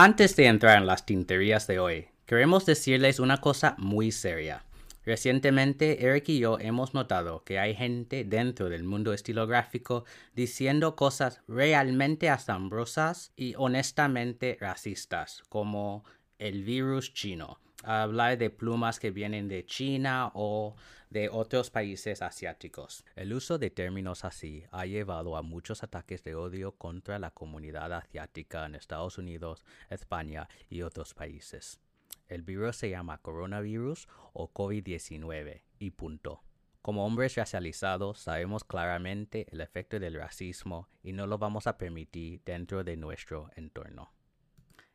[0.00, 4.62] Antes de entrar en las tinterías de hoy, queremos decirles una cosa muy seria.
[5.04, 10.04] Recientemente, Eric y yo hemos notado que hay gente dentro del mundo estilográfico
[10.36, 16.04] diciendo cosas realmente asombrosas y honestamente racistas, como
[16.38, 20.74] el virus chino, hablar de plumas que vienen de China o
[21.10, 23.04] de otros países asiáticos.
[23.16, 27.92] El uso de términos así ha llevado a muchos ataques de odio contra la comunidad
[27.92, 31.80] asiática en Estados Unidos, España y otros países.
[32.28, 36.42] El virus se llama coronavirus o COVID-19 y punto.
[36.82, 42.42] Como hombres racializados sabemos claramente el efecto del racismo y no lo vamos a permitir
[42.44, 44.12] dentro de nuestro entorno.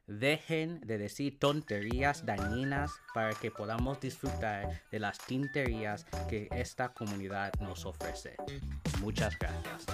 [0.08, 7.54] Dejen de decir tonterías dañinas para que podamos disfrutar de las tinterías que esta comunidad
[7.62, 8.36] nos ofrece.
[9.00, 9.86] Muchas gracias.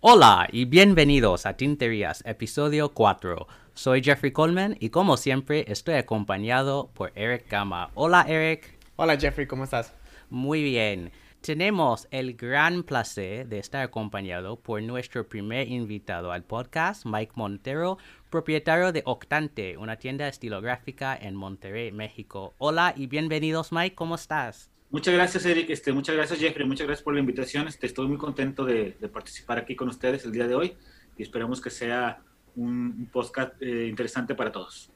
[0.00, 3.46] Hola y bienvenidos a Tinterías, episodio 4.
[3.72, 7.90] Soy Jeffrey Coleman y como siempre estoy acompañado por Eric Gama.
[7.94, 8.78] Hola Eric.
[8.96, 9.94] Hola Jeffrey, ¿cómo estás?
[10.28, 11.10] Muy bien.
[11.44, 17.98] Tenemos el gran placer de estar acompañado por nuestro primer invitado al podcast, Mike Montero,
[18.30, 22.54] propietario de Octante, una tienda estilográfica en Monterrey, México.
[22.56, 24.70] Hola y bienvenidos Mike, ¿cómo estás?
[24.88, 25.68] Muchas gracias, Eric.
[25.68, 26.66] Este, muchas gracias, Jeffrey.
[26.66, 27.68] Muchas gracias por la invitación.
[27.68, 30.72] Este, estoy muy contento de, participar aquí con ustedes el día de hoy
[31.18, 32.22] y esperamos que sea
[32.56, 34.88] un, podcast eh, interesante para todos.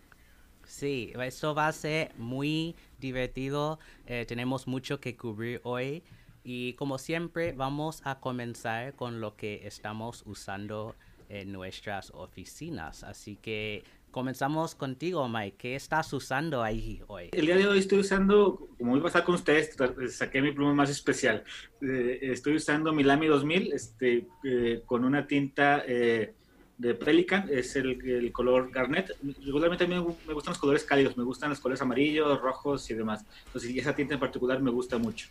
[0.65, 3.79] Sí, eso va a ser muy divertido.
[4.07, 6.03] Eh, tenemos mucho que cubrir hoy
[6.49, 10.97] y como siempre vamos a comenzar con lo que estamos usando
[11.29, 13.05] en nuestras oficinas.
[13.05, 15.57] Así que comenzamos contigo, Mike.
[15.59, 17.29] ¿Qué estás usando ahí hoy?
[17.33, 19.77] El día de hoy estoy usando, como voy a pasar con ustedes,
[20.09, 21.45] saqué mi pluma más especial.
[21.83, 26.33] Eh, estoy usando mi Lamy 2000 este, eh, con una tinta eh,
[26.79, 29.15] de Pelican, es el, color Garnet.
[29.45, 32.95] Regularmente a mí me gustan los colores cálidos, me gustan los colores amarillos, rojos y
[32.95, 33.27] demás.
[33.49, 35.29] Entonces, esa tinta en particular me gusta mucho.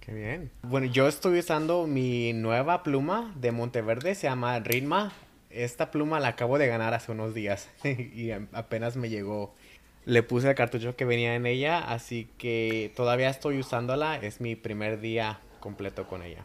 [0.00, 0.50] Qué bien.
[0.62, 5.12] Bueno, yo estoy usando mi nueva pluma de Monteverde, se llama Ritma
[5.50, 9.54] esta pluma la acabo de ganar hace unos días y apenas me llegó.
[10.06, 14.16] Le puse el cartucho que venía en ella, así que todavía estoy usándola.
[14.16, 16.44] Es mi primer día completo con ella.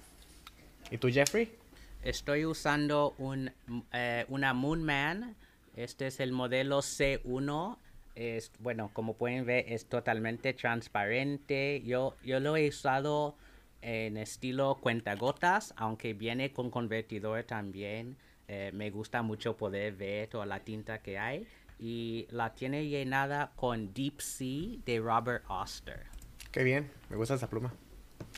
[0.92, 1.56] ¿Y tú, Jeffrey?
[2.04, 3.52] Estoy usando un,
[3.94, 5.36] eh, una Moonman.
[5.76, 7.78] Este es el modelo C1.
[8.16, 11.82] Es, bueno, como pueden ver, es totalmente transparente.
[11.86, 13.36] Yo, yo lo he usado
[13.82, 18.18] en estilo cuentagotas, aunque viene con convertidor también.
[18.48, 21.48] Eh, me gusta mucho poder ver toda la tinta que hay.
[21.78, 26.06] Y la tiene llenada con Deep Sea de Robert Oster.
[26.52, 27.74] Qué bien, me gusta esa pluma.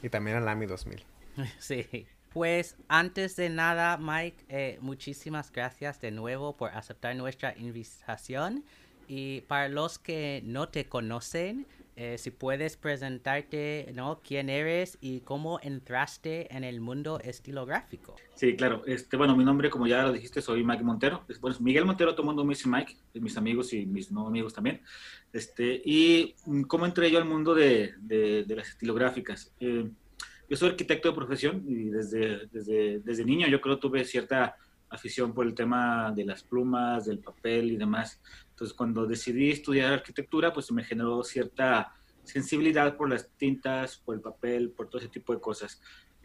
[0.02, 1.04] Y también el Lamy 2000.
[1.60, 2.08] sí.
[2.34, 8.64] Pues antes de nada, Mike, eh, muchísimas gracias de nuevo por aceptar nuestra invitación.
[9.08, 11.66] Y para los que no te conocen,
[12.00, 14.22] eh, si puedes presentarte, ¿no?
[14.24, 18.16] ¿Quién eres y cómo entraste en el mundo estilográfico?
[18.36, 18.84] Sí, claro.
[18.86, 21.26] Este, bueno, mi nombre, como ya lo dijiste, soy Mike Montero.
[21.42, 24.54] Bueno, Miguel Montero, todo el mundo me dice Mike, mis amigos y mis no amigos
[24.54, 24.84] también.
[25.34, 29.52] Este, y mm, cómo entré yo al mundo de, de, las estilográficas.
[29.60, 29.90] Eh,
[30.48, 34.56] yo soy arquitecto de profesión y desde, desde, desde niño yo creo tuve cierta
[34.90, 38.22] afición por el tema de las plumas, del papel y demás.
[38.58, 44.22] Entonces, cuando decidí estudiar arquitectura, pues me generó cierta sensibilidad por las tintas, por el
[44.22, 45.80] papel, por todo ese tipo de cosas.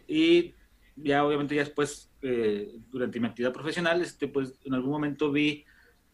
[0.09, 0.55] Y
[0.97, 5.67] ya obviamente ya después, eh, durante mi actividad profesional, este, pues en algún momento vi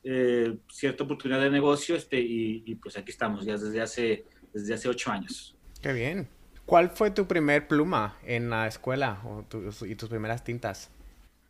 [0.03, 4.89] eh, cierta oportunidad de negocio este, y, pues aquí estamos, ya desde hace, desde hace
[4.89, 5.56] ocho años.
[5.81, 6.29] Qué bien.
[6.67, 9.23] ¿Cuál fue tu primer pluma en la escuela
[9.87, 10.91] y tus primeras tintas?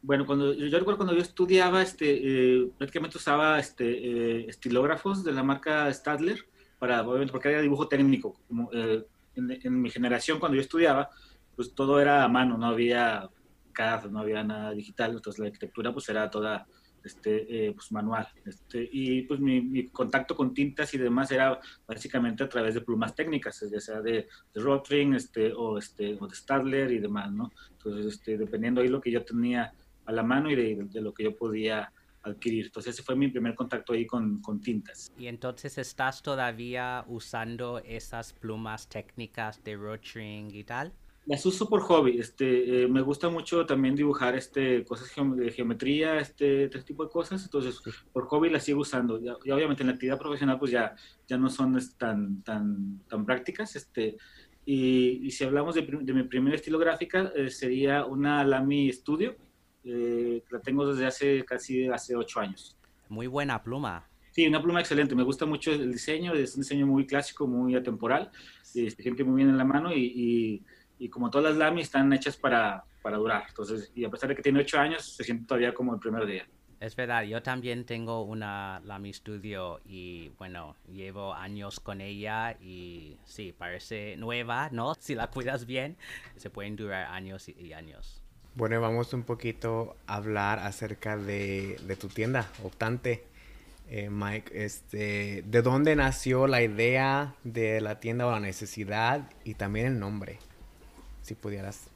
[0.01, 5.33] Bueno, cuando yo recuerdo cuando yo estudiaba, este, eh, prácticamente usaba este, eh, estilógrafos de
[5.33, 6.47] la marca Stadler,
[6.79, 8.39] para, obviamente porque era dibujo técnico.
[8.73, 9.05] Eh,
[9.35, 11.11] en, mi generación, cuando yo estudiaba,
[11.57, 13.29] pues todo era a mano, no había
[13.73, 16.67] CAD, no había nada digital, entonces la arquitectura pues era toda
[17.03, 18.29] este, pues, manual.
[18.45, 21.59] Este, y pues mi, contacto con tintas y demás era
[21.89, 26.29] básicamente a través de plumas técnicas, ya sea de, de Rotring este, o, este, o
[26.29, 27.51] de Stadler y demás, ¿no?
[27.73, 29.73] Entonces, este, dependiendo ahí lo que yo tenía
[30.09, 32.67] a la mano y de, lo que yo podía adquirir.
[32.67, 35.13] Entonces ese fue mi primer contacto ahí con, con, tintas.
[35.19, 40.93] ¿Y entonces estás todavía usando esas plumas técnicas de rotring y tal?
[41.27, 42.19] Las uso por hobby.
[42.19, 47.11] Este, eh, me gusta mucho también dibujar este, cosas de geometría, este, este, tipo de
[47.11, 47.45] cosas.
[47.45, 49.21] Entonces, por hobby las sigo usando.
[49.21, 50.97] Y, obviamente en la actividad profesional pues ya,
[51.27, 53.77] ya no son tan, tan, tan prácticas.
[53.77, 54.17] Este,
[54.65, 59.37] Y, si hablamos de, mi primera estilográfica, eh, sería una Lamy Studio,
[59.89, 62.77] eh, la tengo desde hace casi hace ocho años.
[63.09, 64.07] Muy buena pluma.
[64.33, 65.15] Sí, una pluma excelente.
[65.15, 68.31] Me gusta mucho el diseño, es un diseño muy clásico, muy atemporal,
[68.63, 70.63] se siente muy bien en la mano y,
[70.99, 73.45] y, como todas las Lamy están hechas para, para durar.
[73.49, 76.27] Entonces, y a pesar de que tiene ocho años, se siente todavía como el primer
[76.27, 76.47] día.
[76.81, 83.17] Es verdad, yo también tengo una Lamy Studio y bueno, llevo años con ella y
[83.25, 84.95] sí, parece nueva, ¿no?
[85.01, 85.97] Si la cuidas bien,
[86.37, 88.23] se pueden durar años y, años.
[88.59, 93.23] Bueno, vamos un poquito a hablar acerca de, tu tienda, Optante.
[93.89, 99.55] Eh, Mike, este, ¿de dónde nació la idea de la tienda o la necesidad y
[99.55, 100.41] también el nombre?
[101.23, 101.89] Si pudieras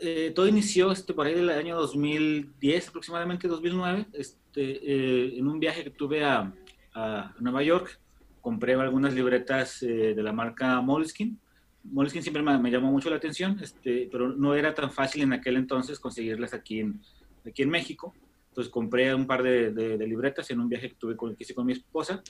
[0.00, 5.60] eh, todo inició este, por ahí del año 2010, aproximadamente 2009, este, eh, en un
[5.60, 6.52] viaje que tuve a,
[6.92, 7.98] a, Nueva York.
[8.42, 11.36] Compré algunas libretas eh, de la marca Moleskine.
[11.84, 15.56] Moleskine siempre me, llamó mucho la atención, este, pero no era tan fácil en aquel
[15.56, 17.00] entonces conseguirlas aquí en,
[17.46, 18.14] aquí en México.
[18.48, 21.54] Entonces compré un par de, de, libretas en un viaje que tuve con, que hice
[21.54, 22.22] con mi esposa.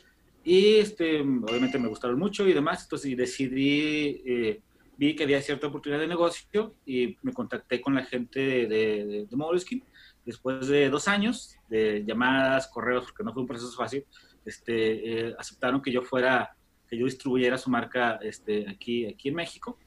[0.45, 4.61] Y este, obviamente me gustaron mucho y demás, entonces decidí
[4.97, 9.27] vi que había cierta oportunidad de negocio y me contacté con la gente de, de,
[9.29, 9.83] de
[10.25, 14.05] Después de dos años de llamadas, correos, porque no fue un proceso fácil,
[14.45, 16.55] este, eh, aceptaron que yo fuera,
[16.93, 19.79] que yo distribuyera su marca este, aquí, aquí en México.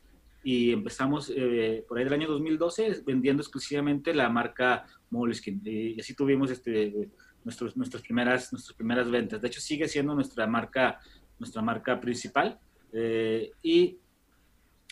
[0.43, 5.61] Y empezamos eh, por ahí del año 2012 vendiendo exclusivamente la marca Moleskine.
[5.63, 7.11] Y, así tuvimos este,
[7.43, 9.39] nuestros, nuestras, primeras, nuestras primeras ventas.
[9.39, 10.99] De hecho, sigue siendo nuestra marca,
[11.37, 12.59] nuestra marca principal.
[12.91, 13.99] Eh, y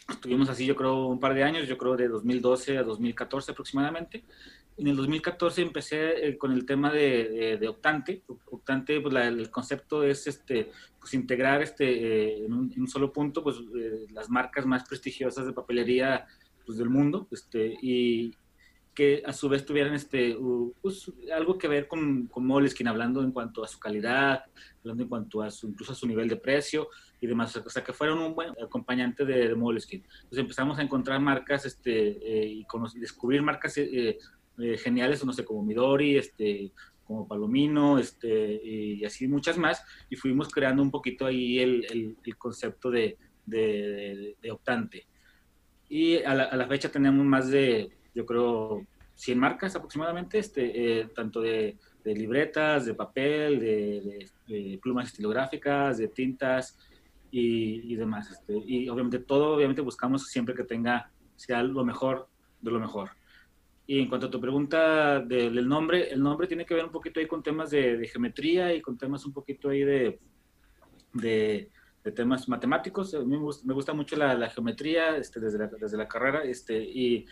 [0.07, 4.25] Estuvimos así, yo creo, un par de años, yo creo de 2012 a 2014 aproximadamente.
[4.78, 8.24] En el 2014 empecé eh, con el tema de, de, Optante.
[8.50, 13.58] Optante, pues el concepto es este, pues integrar este, eh, en, un, solo punto pues,
[13.78, 16.25] eh, las marcas más prestigiosas de papelería
[16.66, 18.36] pues, del mundo este, y
[18.96, 20.38] que a su vez tuvieran este,
[20.81, 24.44] pues, algo que ver con, con Moleskine, hablando en cuanto a su calidad,
[24.80, 26.90] hablando en cuanto a su, incluso a su nivel de precio
[27.20, 30.04] y demás, o sea, que fueron un buen acompañante de, de Moleskine.
[30.16, 32.66] Entonces empezamos a encontrar marcas este, eh, y
[33.00, 33.78] descubrir marcas
[34.59, 36.71] eh, eh, geniales, no sé, como Midori, este,
[37.03, 42.38] como Palomino, este, y así muchas más, y fuimos creando un poquito ahí el, el,
[42.38, 45.05] concepto de, de, de, optante.
[45.89, 48.85] Y a la, a la, fecha tenemos más de, yo creo,
[49.15, 56.77] 100 marcas aproximadamente, este, tanto de, libretas, de papel, de, plumas estilográficas, de tintas,
[57.31, 58.29] y, demás.
[58.29, 62.27] Este, y obviamente todo, obviamente buscamos siempre que tenga, sea lo mejor
[62.61, 63.11] de lo mejor.
[63.85, 67.19] Y en cuanto a tu pregunta del nombre, el nombre tiene que ver un poquito
[67.19, 70.19] ahí con temas de, geometría y con temas un poquito ahí de,
[71.13, 71.69] de,
[72.15, 73.13] temas matemáticos.
[73.13, 77.25] A mí me gusta, mucho la, geometría este, desde, la, desde la carrera este, y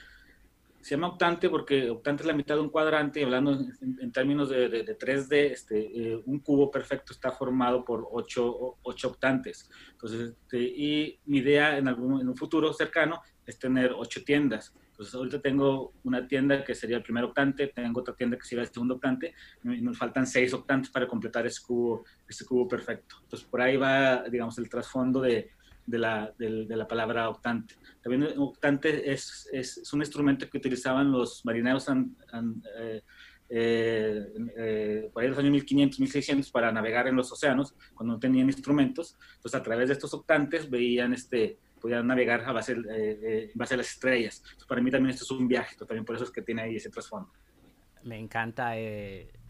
[0.82, 4.68] se llama octante porque octante es la mitad de un cuadrante, hablando en, términos de,
[4.68, 9.70] de, 3D, este, eh, un cubo perfecto está formado por 8, octantes.
[9.92, 14.74] Entonces, este, y mi idea en, algún, en un futuro cercano es tener 8 tiendas.
[15.02, 18.64] Entonces, ahorita tengo una tienda que sería el primer octante, tengo otra tienda que sería
[18.64, 19.34] el segundo octante,
[19.64, 23.16] y nos faltan 6 octantes para completar ese cubo, ese cubo perfecto.
[23.24, 25.50] Entonces, por ahí va, digamos, el trasfondo de,
[25.88, 27.74] de la, de, la, palabra octante.
[28.04, 33.02] También octante es, es, un instrumento que utilizaban los marineros eh,
[33.50, 38.20] eh, eh, por ahí los años 1500, 1600 para navegar en los océanos cuando no
[38.20, 39.18] tenían instrumentos.
[39.38, 42.76] Entonces a través de estos octantes veían este podían navegar a base,
[43.56, 44.44] base de las estrellas.
[44.68, 46.90] para mí también esto es un viaje, también por eso es que tiene ahí ese
[46.90, 47.32] trasfondo.
[48.04, 48.74] Me encanta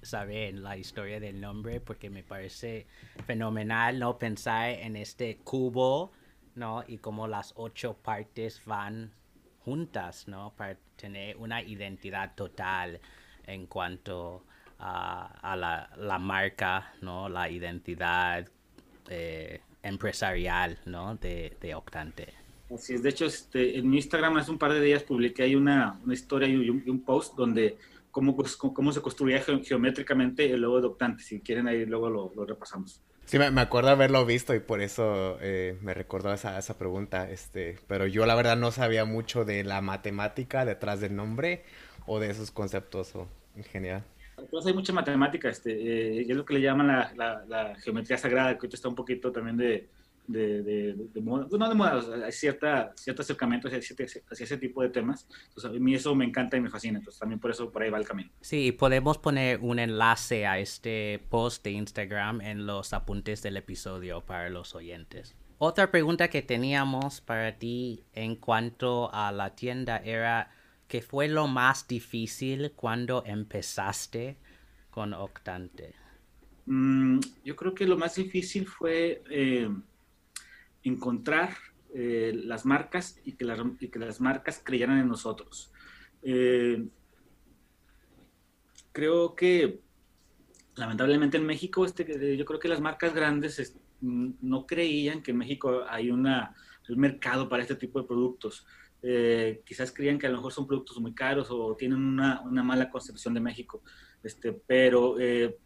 [0.02, 2.88] saber la historia del nombre porque me parece
[3.26, 6.12] fenomenal no pensar en este cubo
[6.56, 6.84] ¿no?
[6.88, 9.12] Y como las ocho partes van
[9.64, 10.54] juntas, ¿no?
[10.56, 13.00] Para tener una identidad total
[13.46, 14.46] en cuanto
[14.80, 15.56] a,
[15.98, 17.30] la, marca, ¿no?
[17.30, 18.48] La identidad
[19.10, 21.16] eh, empresarial, ¿no?
[21.16, 22.34] De, de, Octante.
[22.74, 25.56] Así es, de hecho, este, en mi Instagram hace un par de días publiqué ahí
[25.56, 27.78] una, historia y un, post donde
[28.12, 28.36] cómo,
[28.74, 31.24] cómo se construía geométricamente el logo de Octante.
[31.24, 33.02] Si quieren ahí luego lo repasamos.
[33.32, 37.30] Sí, me, acuerdo haberlo visto y por eso eh, me recordó esa, esa pregunta.
[37.30, 41.64] Este, pero yo la verdad no sabía mucho de la matemática detrás del nombre
[42.06, 44.04] o de esos conceptos o, en general.
[44.50, 48.18] Pues hay mucha matemática, este, eh, es lo que le llaman la, la, la geometría
[48.18, 49.88] sagrada, que ahorita está un poquito también de,
[50.28, 54.82] de, de, de moda, no de moda, hay cierta, cierto acercamiento hacia, hacia, ese tipo
[54.82, 55.28] de temas.
[55.50, 57.00] Entonces, a mí eso me encanta y me fascina.
[57.00, 58.30] Entonces, también por eso por ahí va el camino.
[58.42, 64.22] Sí, podemos poner un enlace a este post de Instagram en los apuntes del episodio
[64.22, 65.36] para los oyentes.
[65.58, 70.50] Otra pregunta que teníamos para ti en cuanto a la tienda era,
[70.92, 74.36] ¿qué fue lo más difícil cuando empezaste
[74.90, 75.96] con Octante?
[76.66, 79.70] Mm, yo creo que lo más difícil fue eh,
[80.84, 81.56] encontrar
[81.96, 85.72] eh, las marcas y que, las marcas creyeran en nosotros.
[86.24, 86.86] Eh,
[88.92, 89.80] creo que
[90.76, 95.86] lamentablemente en México, este, yo creo que las marcas grandes no creían que en México
[95.88, 96.54] hay una,
[96.90, 98.68] un mercado para este tipo de productos.
[99.04, 102.62] Eh, quizás creían que a lo mejor son productos muy caros o tienen una, una
[102.62, 103.82] mala concepción de México,
[104.24, 105.58] este, pero eh,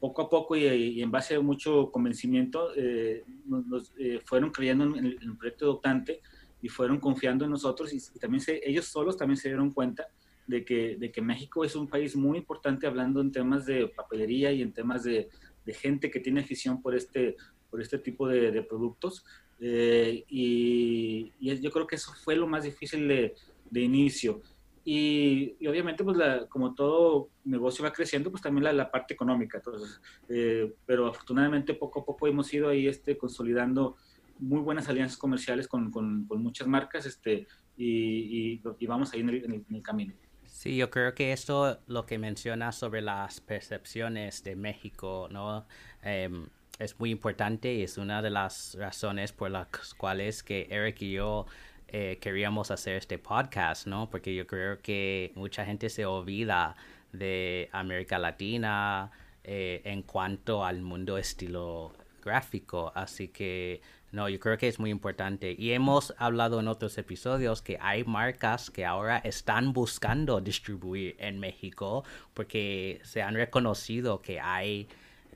[0.00, 3.92] poco a poco y, en base a mucho convencimiento eh, nos,
[4.24, 6.20] fueron creyendo en el, proyecto adoptante
[6.62, 10.08] y fueron confiando en nosotros y, también ellos solos también se dieron cuenta
[10.46, 14.50] de que, de que México es un país muy importante hablando en temas de papelería
[14.50, 15.28] y en temas de,
[15.64, 17.36] de gente que tiene afición por este,
[17.70, 19.24] por este tipo de, productos.
[19.60, 23.34] Eh, y, yo creo que eso fue lo más difícil de,
[23.70, 24.40] de inicio.
[24.84, 29.58] Y, obviamente, pues como todo negocio va creciendo, pues también la, la parte económica.
[29.58, 33.96] Entonces, eh, pero afortunadamente poco a poco hemos ido ahí este, consolidando
[34.38, 39.44] muy buenas alianzas comerciales con, con, muchas marcas este, y, y, vamos ahí en el,
[39.44, 40.14] en el, camino.
[40.44, 45.66] Sí, yo creo que esto, lo que menciona sobre las percepciones de México, ¿no?
[46.02, 46.48] Em,
[46.80, 51.12] es muy importante y es una de las razones por las cuales que Eric y
[51.12, 51.46] yo
[51.88, 54.08] eh, queríamos hacer este podcast, ¿no?
[54.08, 56.74] Porque yo creo que mucha gente se olvida
[57.12, 59.10] de América Latina
[59.44, 63.82] eh, en cuanto al mundo estilo gráfico, así que
[64.12, 65.54] no, yo creo que es muy importante.
[65.56, 71.38] Y hemos hablado en otros episodios que hay marcas que ahora están buscando distribuir en
[71.38, 74.88] México porque se han reconocido que hay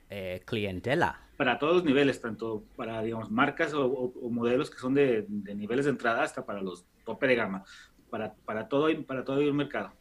[0.09, 1.24] eh, clientela.
[1.37, 5.91] Para todos los niveles, tanto para, digamos, marcas o, modelos que son de, niveles de
[5.91, 7.63] entrada hasta para los tope de gama,
[8.09, 9.91] para, para, todo, para todo el mercado,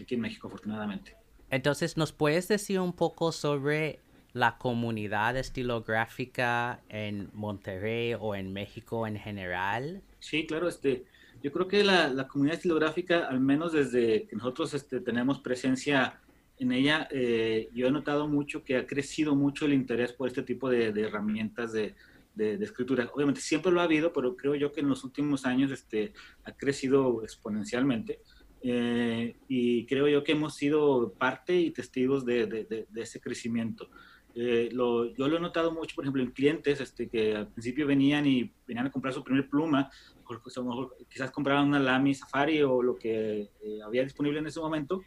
[0.00, 1.16] aquí en México, afortunadamente.
[1.50, 4.00] Entonces, ¿nos puedes decir un poco sobre
[4.32, 10.02] la comunidad estilográfica en Monterrey o en México en general?
[10.20, 11.04] Sí, claro, este,
[11.42, 16.20] yo creo que la, la comunidad estilográfica, al menos desde que nosotros este, tenemos presencia
[16.62, 20.42] en ella eh, yo he notado mucho que ha crecido mucho el interés por este
[20.42, 21.94] tipo de, herramientas de,
[22.36, 23.10] escritura.
[23.12, 26.12] Obviamente siempre lo ha habido, pero creo yo que en los últimos años este,
[26.44, 28.20] ha crecido exponencialmente.
[28.62, 33.90] Eh, y creo yo que hemos sido parte y testigos de, ese crecimiento.
[34.34, 37.88] Eh, lo, yo lo he notado mucho, por ejemplo, en clientes este, que al principio
[37.88, 39.90] venían y venían a comprar su primer pluma,
[41.08, 43.50] quizás compraban una Lamy Safari o lo que
[43.84, 45.02] había disponible en ese momento,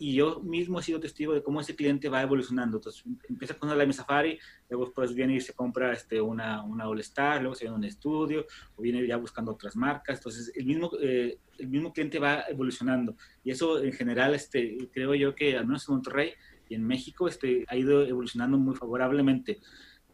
[0.00, 2.78] y yo mismo he sido testigo de cómo ese cliente va evolucionando.
[2.78, 4.38] Entonces, empieza con la Safari,
[4.68, 7.84] luego pues viene y se compra este, una, una All Star, luego se viene un
[7.84, 10.18] estudio, o viene ya buscando otras marcas.
[10.18, 13.16] Entonces, el mismo, eh, el mismo cliente va evolucionando.
[13.44, 16.32] Y eso en general, este, creo yo que al menos en Monterrey
[16.68, 19.60] y en México este, ha ido evolucionando muy favorablemente.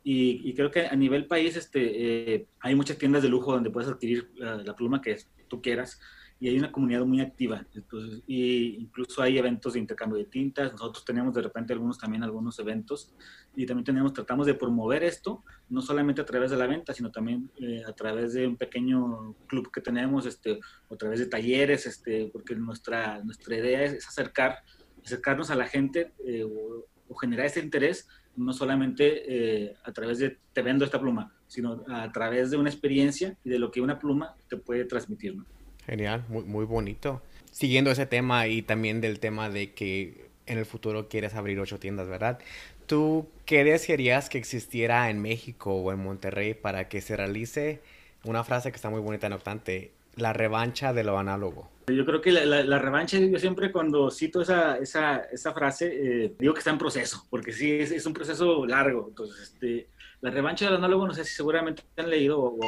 [0.06, 3.88] Y, creo que a nivel país este, eh, hay muchas tiendas de lujo donde puedes
[3.88, 5.16] adquirir la, la pluma que
[5.48, 5.98] tú quieras
[6.40, 7.64] y hay una comunidad muy activa.
[7.74, 10.72] Entonces, y incluso hay eventos de intercambio de tintas.
[10.72, 13.14] Nosotros tenemos de repente algunos también algunos eventos
[13.54, 17.10] y también tenemos, tratamos de promover esto, no solamente a través de la venta, sino
[17.10, 21.26] también eh, a través de un pequeño club que tenemos, este, o a través de
[21.26, 24.58] talleres, este, porque nuestra, nuestra idea es, acercar,
[25.04, 26.86] acercarnos a la gente eh, o,
[27.16, 29.22] generar ese interés, no solamente
[29.66, 33.50] eh, a través de te vendo esta pluma, sino a través de una experiencia y
[33.50, 35.36] de lo que una pluma te puede transmitir.
[35.36, 35.46] ¿no?
[35.86, 37.22] Genial, muy, muy bonito.
[37.50, 41.78] Siguiendo ese tema y también del tema de que en el futuro quieres abrir ocho
[41.78, 42.38] tiendas, ¿verdad?
[42.86, 47.80] ¿Tú qué desearías que existiera en México o en Monterrey para que se realice
[48.24, 51.70] una frase que está muy bonita, no obstante, la revancha de lo análogo?
[51.86, 56.54] Yo creo que la, revancha, yo siempre cuando cito esa, esa, esa frase, eh, digo
[56.54, 59.06] que está en proceso, porque sí, es, es un proceso largo.
[59.08, 59.88] Entonces, este,
[60.22, 62.58] la revancha del análogo, no sé si seguramente han leído o,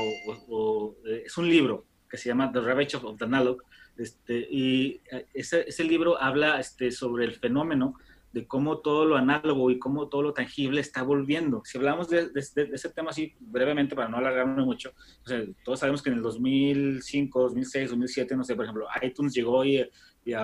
[0.48, 3.62] o, eh, es un libro que se llama The Revenge of the Analog,
[3.96, 7.94] este, y eh, ese, ese, libro habla este, sobre el fenómeno
[8.32, 11.62] de cómo todo lo análogo y cómo todo lo tangible está volviendo.
[11.64, 14.92] Si hablamos de, ese tema así brevemente, para no alargarme mucho,
[15.64, 19.88] todos sabemos que en el 2005, 2006, 2007, no sé, por ejemplo, iTunes llegó y,
[20.26, 20.34] y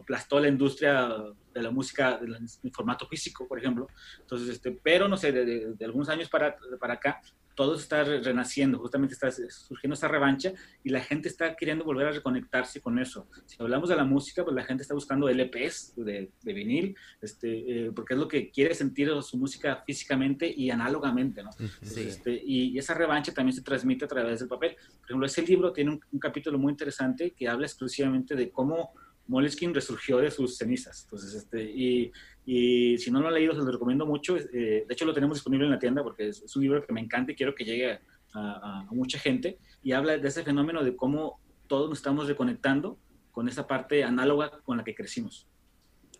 [0.00, 1.16] aplastó la industria
[1.54, 3.86] de la música en formato físico, por ejemplo.
[4.20, 7.20] Entonces, este, pero no sé, de, algunos años para, para acá,
[7.54, 10.52] todo está renaciendo, justamente está surgiendo esa revancha
[10.82, 13.28] y la gente está queriendo volver a reconectarse con eso.
[13.46, 17.86] Si hablamos de la música, pues la gente está buscando LPs de, de vinil, este,
[17.86, 21.50] eh, porque es lo que quiere sentir su música físicamente y análogamente, ¿no?
[21.80, 24.76] este, y, esa revancha también se transmite a través del papel.
[24.98, 28.92] Por ejemplo, ese libro tiene un, un capítulo muy interesante que habla exclusivamente de cómo
[29.30, 31.04] Moleskine resurgió de sus cenizas.
[31.04, 32.10] Entonces, este, y,
[32.44, 34.36] y si no lo han leído, se lo recomiendo mucho.
[34.36, 37.00] Eh, de hecho, lo tenemos disponible en la tienda porque es, un libro que me
[37.00, 38.00] encanta y quiero que llegue
[38.34, 39.58] a, mucha gente.
[39.84, 42.98] Y habla de ese fenómeno de cómo todos nos estamos reconectando
[43.30, 45.46] con esa parte análoga con la que crecimos.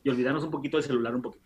[0.04, 1.44] Y olvidarnos un poquito del celular un poquito.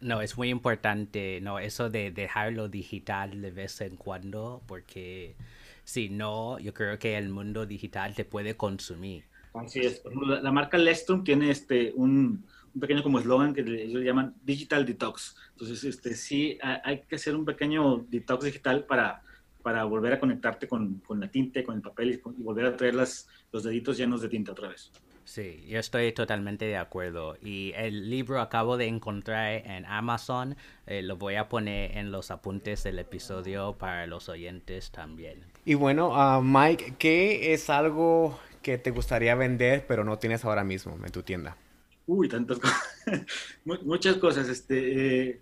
[0.00, 5.36] No, es muy importante, no, eso de dejarlo digital de vez en cuando, porque
[5.84, 9.31] si no, yo creo que el mundo digital te puede consumir.
[9.54, 10.02] Así es.
[10.26, 12.44] La, marca Lestrum tiene este un,
[12.78, 15.36] pequeño como eslogan que ellos llaman Digital Detox.
[15.52, 19.22] Entonces, este, sí, hay que hacer un pequeño detox digital para,
[19.62, 22.94] para volver a conectarte con, con la tinta, con el papel y, volver a traer
[22.94, 24.90] las, los deditos llenos de tinta otra vez.
[25.24, 27.36] Sí, yo estoy totalmente de acuerdo.
[27.40, 30.56] Y el libro acabo de encontrar en Amazon.
[30.86, 35.44] Eh, lo voy a poner en los apuntes del episodio para los oyentes también.
[35.64, 40.64] Y bueno, uh, Mike, ¿qué es algo que te gustaría vender pero no tienes ahora
[40.64, 41.56] mismo en tu tienda?
[42.06, 42.82] Uy, tantas cosas.
[43.64, 44.48] Muchas cosas.
[44.48, 45.40] Este, eh,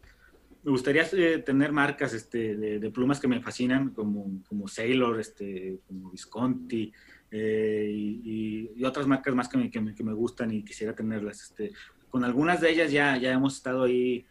[0.62, 5.80] me gustaría eh, tener marcas este, de, plumas que me fascinan, como, como Sailor, este,
[5.86, 6.92] como Visconti,
[7.30, 11.42] eh, y, otras marcas más que me, que me, gustan y quisiera tenerlas.
[11.42, 11.72] Este,
[12.10, 14.26] con algunas de ellas ya, ya hemos estado ahí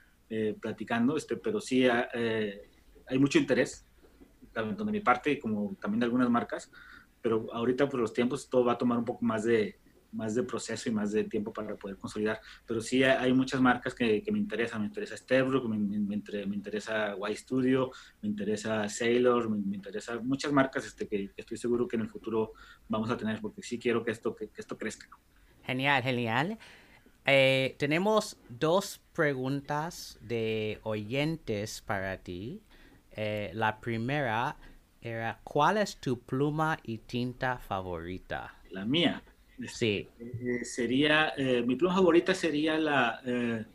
[0.61, 3.83] platicando, este, pero sí hay mucho interés,
[4.53, 6.69] tanto de mi parte como también de algunas marcas
[7.21, 9.79] pero ahorita por los tiempos todo va a tomar un poco más de,
[10.11, 12.39] más de proceso y más de tiempo para poder consolidar.
[12.65, 14.81] Pero sí hay muchas marcas que, que me interesan.
[14.81, 20.51] Me interesa Stebrook, me, me, me, interesa Y Studio, me interesa Sailor, me, interesa muchas
[20.51, 22.53] marcas este, que, estoy seguro que en el futuro
[22.87, 25.07] vamos a tener porque sí quiero que esto, que, esto crezca.
[25.63, 26.57] Genial, genial.
[27.25, 32.61] Eh, tenemos dos preguntas de oyentes para ti.
[33.11, 34.55] Eh, la primera
[35.01, 38.55] era ¿cuál es tu pluma y tinta favorita?
[38.71, 39.23] La mía.
[39.67, 40.07] Sí.
[40.19, 43.65] Eh, sería, eh, mi pluma favorita sería la eh,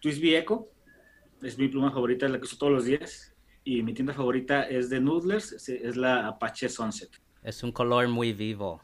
[0.00, 0.68] Twisby Echo.
[1.42, 3.32] Es mi pluma favorita, la que uso todos los días.
[3.64, 7.10] Y mi tinta favorita es de Noodlers, es la Apache Sunset.
[7.48, 8.82] Es un color muy vivo.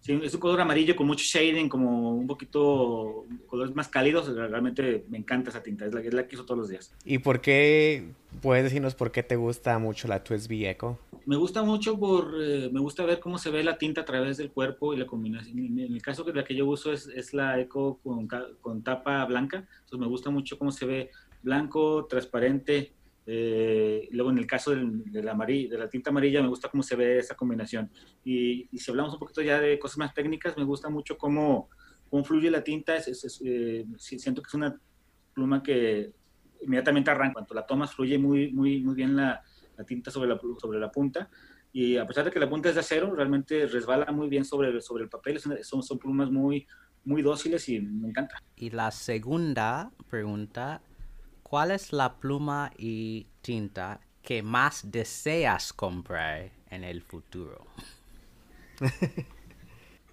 [0.00, 4.28] Sí, es un color amarillo con mucho shading, como un poquito colores más cálidos.
[4.28, 6.92] Realmente me encanta esa tinta, es la, es la que uso todos los días.
[7.06, 8.10] ¿Y por qué,
[8.42, 10.98] puedes decirnos por qué te gusta mucho la Twisby Echo?
[11.24, 14.36] Me gusta mucho por, eh, me gusta ver cómo se ve la tinta a través
[14.36, 15.58] del cuerpo y la combinación.
[15.58, 18.28] En el caso de la que yo uso es, es la Echo con,
[18.60, 21.10] con tapa blanca, entonces me gusta mucho cómo se ve
[21.42, 22.92] blanco, transparente,
[23.26, 26.96] eh, luego en el caso de, la de la tinta amarilla me gusta cómo se
[26.96, 27.90] ve esa combinación.
[28.24, 31.70] Y, si hablamos un poquito ya de cosas más técnicas, me gusta mucho cómo,
[32.10, 32.96] cómo fluye la tinta.
[32.96, 34.78] Es, eh, siento que es una
[35.32, 36.12] pluma que
[36.60, 37.34] inmediatamente arranca.
[37.34, 39.42] Cuando la tomas fluye muy, muy, muy bien la,
[39.76, 41.30] la, tinta sobre la, sobre la punta.
[41.72, 44.80] Y a pesar de que la punta es de acero, realmente resbala muy bien sobre,
[44.80, 45.40] sobre el papel.
[45.40, 46.66] Son, son plumas muy,
[47.04, 48.38] muy dóciles y me encanta.
[48.56, 50.80] Y la segunda pregunta
[51.54, 57.64] ¿Cuál es la pluma y tinta que más deseas comprar en el futuro?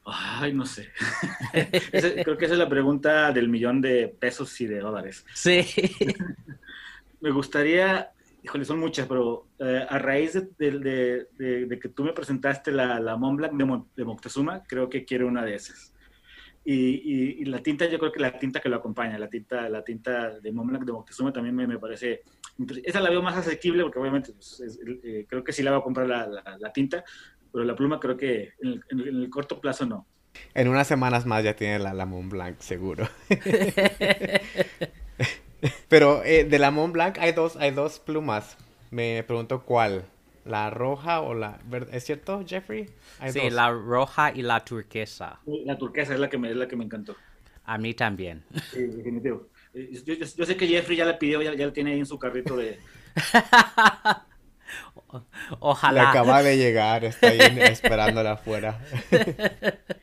[0.05, 0.89] Ay, no sé.
[2.23, 5.25] creo que esa es la pregunta del millón de pesos y de dólares.
[5.33, 5.65] Sí.
[7.21, 8.11] me gustaría,
[8.43, 13.37] híjole, son muchas, pero eh, a raíz de, que tú me presentaste la, la Mont
[13.37, 15.90] Blanc de, de Moctezuma, creo que quiero una de esas.
[16.63, 20.39] Y, la tinta, yo creo que la tinta que lo acompaña, la tinta, la tinta
[20.39, 22.21] de Montblanc de Moctezuma también me, me, parece,
[22.83, 24.61] esa la veo más asequible porque obviamente pues,
[25.03, 27.03] eh, creo que sí la va a comprar la, la, tinta,
[27.51, 30.05] pero la pluma creo que en el, corto plazo no.
[30.53, 33.09] En unas semanas más ya tiene la, la Montblanc seguro.
[35.89, 38.55] pero eh, de la Montblanc hay dos, hay dos plumas.
[38.91, 40.05] Me pregunto cuál.
[40.51, 41.95] ¿La roja o la verde?
[41.95, 42.89] ¿Es cierto, Jeffrey?
[43.29, 45.39] sí, la roja y la turquesa.
[45.45, 47.15] La turquesa es la que me, es la que me encantó.
[47.63, 48.43] A mí también.
[48.69, 49.47] Sí, definitivo.
[49.73, 52.57] Yo, sé que Jeffrey ya la pidió, ya, ya la tiene ahí en su carrito
[52.57, 52.77] de...
[55.61, 56.01] Ojalá.
[56.01, 58.77] Le acaba de llegar, está ahí esperándola afuera.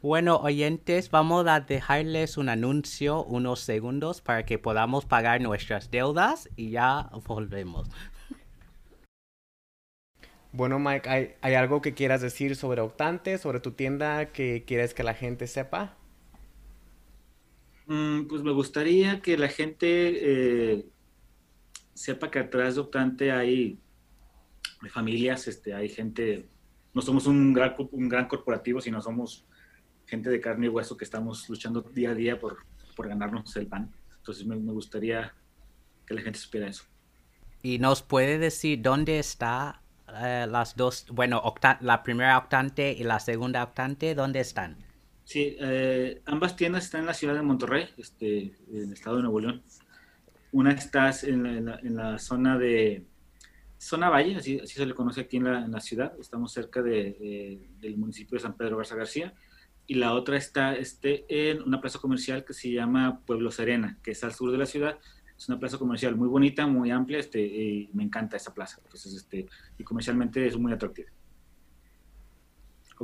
[0.00, 6.48] Bueno, oyentes, vamos a dejarles un anuncio unos segundos para que podamos pagar nuestras deudas
[6.54, 7.88] y ya volvemos.
[10.52, 14.94] Bueno, Mike, ¿hay, ¿hay, algo que quieras decir sobre Octante, sobre tu tienda que quieres
[14.94, 15.96] que la gente sepa?
[17.86, 20.86] Mm, pues me gustaría que la gente eh,
[21.94, 23.78] sepa que atrás de Octante hay
[24.80, 26.48] hay familias, este, hay gente,
[26.94, 29.44] no somos un gran, un gran corporativo, sino somos
[30.06, 32.58] gente de carne y hueso que estamos luchando día a día por,
[32.94, 33.92] por ganarnos el pan.
[34.18, 35.34] Entonces me, me gustaría
[36.06, 36.84] que la gente supiera eso.
[37.62, 39.82] ¿Y nos puede decir dónde está
[40.16, 41.42] eh, las dos, bueno,
[41.80, 44.76] la primera octante y la segunda octante, ¿dónde están?
[45.24, 49.22] Sí, eh, ambas tiendas están en la ciudad de Monterrey, este, en el estado de
[49.22, 49.62] Nuevo León.
[50.52, 53.04] Una está en la, en la, zona de
[53.76, 56.14] Zona Valle, así, así, se le conoce aquí en la, en la ciudad.
[56.18, 59.34] Estamos cerca de, eh, del municipio de San Pedro Garza García.
[59.86, 64.12] Y la otra está este, en una plaza comercial que se llama Pueblo Serena, que
[64.12, 64.98] es al sur de la ciudad
[65.38, 68.80] es una plaza comercial muy bonita, muy amplia, este, y me encanta esa plaza.
[68.82, 69.46] Entonces, este,
[69.78, 71.10] y comercialmente es muy atractiva.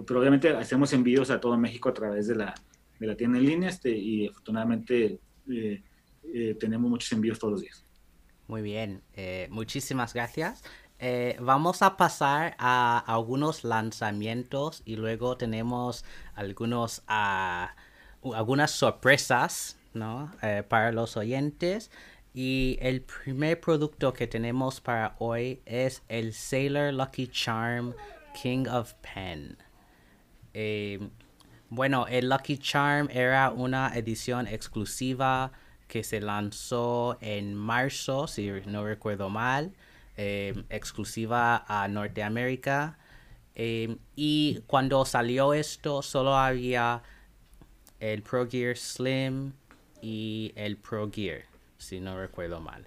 [0.04, 2.52] Pero obviamente hacemos envíos a todo México a través de la,
[2.98, 5.82] de la tienda en línea este, y afortunadamente eh,
[6.24, 7.84] eh, tenemos muchos envíos todos los días.
[8.48, 10.64] Muy bien, eh, muchísimas gracias.
[11.38, 17.76] vamos a pasar a algunos lanzamientos y luego tenemos algunos, ah,
[18.34, 20.32] algunas sorpresas ¿no?
[20.68, 21.90] para los oyentes.
[22.36, 27.94] Y el primer producto que tenemos para hoy es el Sailor Lucky Charm
[28.42, 29.56] King of Pen.
[30.52, 30.98] Eh,
[31.70, 35.52] bueno, el Lucky Charm era una edición exclusiva
[35.86, 39.72] que se lanzó en marzo, si no recuerdo mal,
[40.16, 42.98] eh, exclusiva a Norteamérica.
[43.54, 47.00] Eh, y cuando salió esto, solo había
[48.00, 49.52] el Pro Gear Slim
[50.02, 52.86] y el Pro Gear si no recuerdo mal.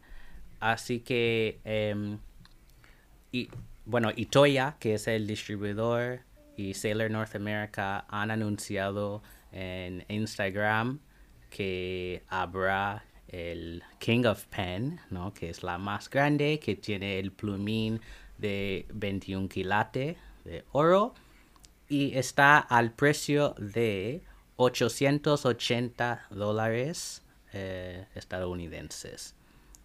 [0.59, 2.19] Así que, em,
[3.31, 3.49] y,
[3.85, 6.21] bueno, Itoya, que es el distribuidor,
[6.57, 9.21] y Sailor North America han anunciado
[9.51, 10.99] en Instagram
[11.49, 15.33] que habrá el King of Pen, ¿no?
[15.33, 18.01] que es la más grande, que tiene el plumín
[18.37, 21.13] de 21 quilates de oro
[21.87, 24.21] y está al precio de
[24.55, 29.35] 880 dólares eh, estadounidenses.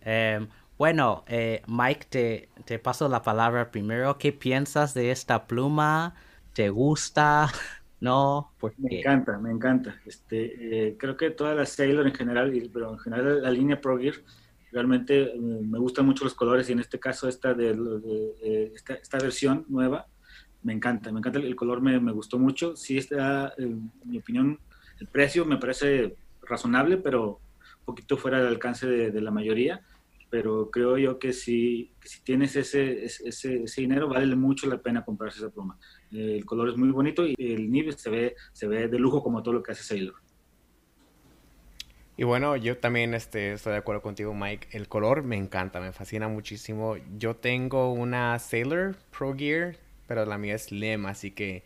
[0.01, 0.49] Em,
[0.79, 4.19] bueno, eh, Mike, te, te, paso la palabra primero.
[4.19, 6.15] ¿Qué piensas de esta pluma?
[6.55, 7.49] ¿Te gusta?
[8.01, 8.53] ¿No?
[8.79, 10.01] Me encanta, me encanta.
[10.05, 13.97] Este, eh, creo que todas las Sailor en general, pero en general la línea Pro
[13.97, 14.17] Gear,
[14.73, 19.67] realmente me gustan mucho los colores y en este caso esta, de, esta, esta, versión
[19.69, 20.09] nueva,
[20.65, 22.75] me encanta, me encanta el, color, me, me, gustó mucho.
[22.75, 24.59] Sí, está, en mi opinión,
[24.99, 27.41] el precio me parece razonable, pero
[27.85, 29.83] poquito fuera del alcance de, la mayoría,
[30.31, 31.93] pero creo yo que si,
[32.25, 35.79] tienes ese, ese, dinero, vale mucho la pena comprarse esa pluma.
[36.11, 39.43] El color es muy bonito y el nivel se ve, se ve de lujo como
[39.43, 40.15] todo lo que hace Sailor.
[42.17, 44.69] Y bueno, yo también este, estoy de acuerdo contigo, Mike.
[44.73, 46.97] El color me encanta, me fascina muchísimo.
[47.19, 51.65] Yo tengo una Sailor Pro Gear, pero la mía es Slim, así que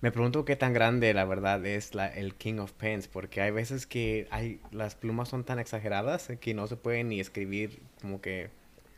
[0.00, 3.86] me pregunto qué tan grande, la verdad, es el King of Pens, porque hay veces
[3.86, 8.50] que hay, las plumas son tan exageradas que no se puede ni escribir como que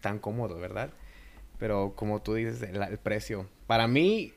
[0.03, 0.91] tan cómodo, ¿verdad?
[1.59, 3.49] Pero como tú dices, el, precio.
[3.67, 4.35] Para mí,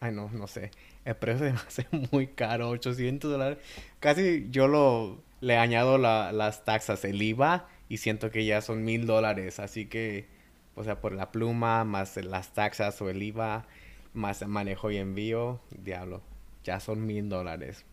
[0.00, 0.70] ay no, no sé,
[1.06, 3.58] el precio me hace muy caro, 800 dólares.
[4.00, 8.84] Casi yo lo, le añado la, las taxas, el IVA, y siento que ya son
[8.84, 10.26] mil dólares, así que,
[10.74, 13.66] o sea, por la pluma, más las taxas o el IVA
[14.14, 16.22] más manejo y envío, diablo,
[16.62, 17.84] ya son mil dólares.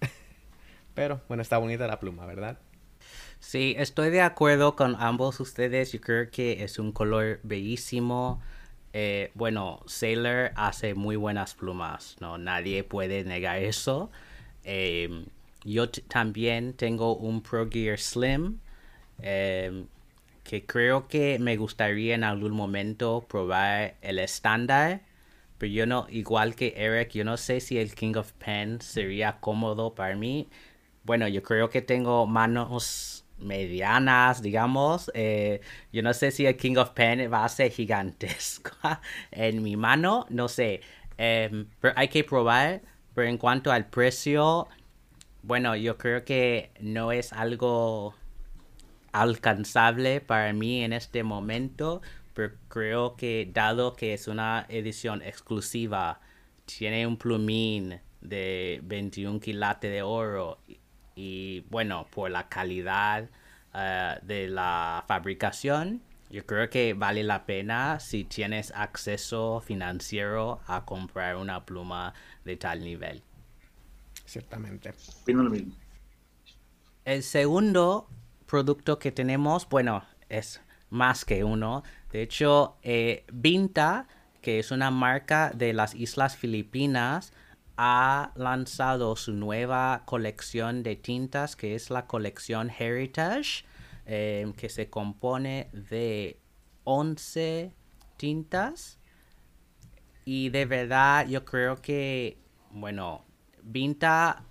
[0.94, 2.58] Pero bueno, está bonita la pluma, ¿verdad?
[3.40, 5.92] Sí, estoy de acuerdo con ambos ustedes.
[5.92, 8.40] Yo creo que es un color bellísimo.
[8.92, 12.38] Eh, bueno, Sailor hace muy buenas plumas, ¿no?
[12.38, 14.10] Nadie puede negar eso.
[14.64, 15.24] Em,
[15.64, 18.58] yo también tengo un Pro Gear Slim
[19.22, 19.86] em,
[20.44, 25.00] que creo que me gustaría en algún momento probar el estándar
[25.60, 29.40] pero yo no, igual que Eric, yo no sé si el King of Pen sería
[29.40, 30.48] cómodo para mí.
[31.04, 35.10] Bueno, yo creo que tengo manos medianas, digamos.
[35.12, 35.60] Eh,
[35.92, 38.70] yo no sé si el King of Pen va a ser gigantesco
[39.32, 40.80] en mi mano, no sé.
[41.18, 42.80] Em, pero hay que probar.
[43.14, 44.66] Pero en cuanto al precio,
[45.42, 48.14] bueno, yo creo que no es algo
[49.12, 52.00] alcanzable para mí en este momento
[52.34, 56.20] pero creo que dado que es una edición exclusiva,
[56.64, 60.58] tiene un plumín de 21 quilates de oro
[61.14, 63.28] y, bueno, por la calidad
[63.74, 70.84] eh, de la fabricación, yo creo que vale la pena si tienes acceso financiero a
[70.84, 72.14] comprar una pluma
[72.44, 73.22] de tal nivel.
[74.24, 74.94] Ciertamente.
[75.22, 75.74] Opino lo mismo.
[77.04, 78.08] El segundo
[78.46, 81.82] producto que tenemos, bueno, es más que uno.
[82.12, 84.08] De hecho, eh, Vinta,
[84.42, 87.32] que es una marca de las Islas Filipinas,
[87.76, 93.64] ha lanzado su nueva colección de tintas, que es la colección Heritage,
[94.06, 96.38] eh, que se compone de
[96.84, 97.72] 11
[98.16, 98.98] tintas.
[100.24, 102.36] Y de verdad yo creo que,
[102.70, 103.24] bueno,
[103.62, 104.44] Vinta,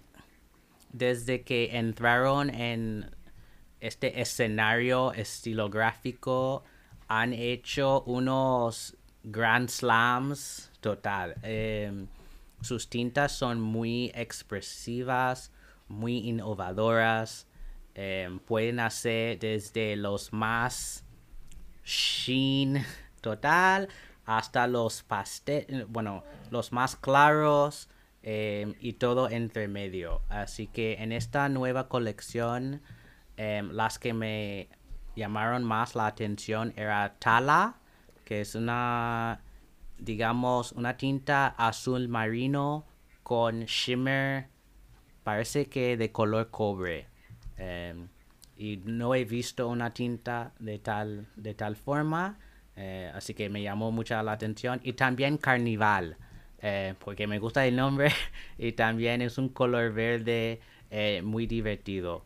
[0.91, 3.11] desde que entraron en
[3.79, 6.63] este escenario estilográfico,
[7.09, 11.35] han hecho unos Grand Slams total.
[11.41, 12.07] Em,
[12.61, 15.51] sus tintas son muy expresivas,
[15.87, 17.47] muy innovadoras.
[17.95, 21.03] Em, pueden hacer desde los más
[21.83, 22.85] sheen
[23.21, 23.89] total
[24.25, 25.03] hasta los
[25.87, 27.89] bueno, los más claros
[28.21, 30.21] em, y todo entre medio.
[30.29, 32.81] Así que en esta nueva colección,
[33.37, 34.69] las que me
[35.19, 37.75] llamaron más la atención era Tala,
[38.25, 39.41] que es una,
[39.97, 42.85] digamos, una tinta azul marino
[43.23, 44.47] con shimmer,
[45.23, 47.07] parece que de color cobre.
[47.57, 48.07] Em,
[48.57, 52.39] y no he visto una tinta de tal, de tal forma.
[52.75, 54.79] Eh, así que me llamó mucha la atención.
[54.83, 56.17] Y también Carnival,
[56.61, 58.11] eh, porque me gusta el nombre
[58.57, 62.25] y también es un color verde eh, muy divertido.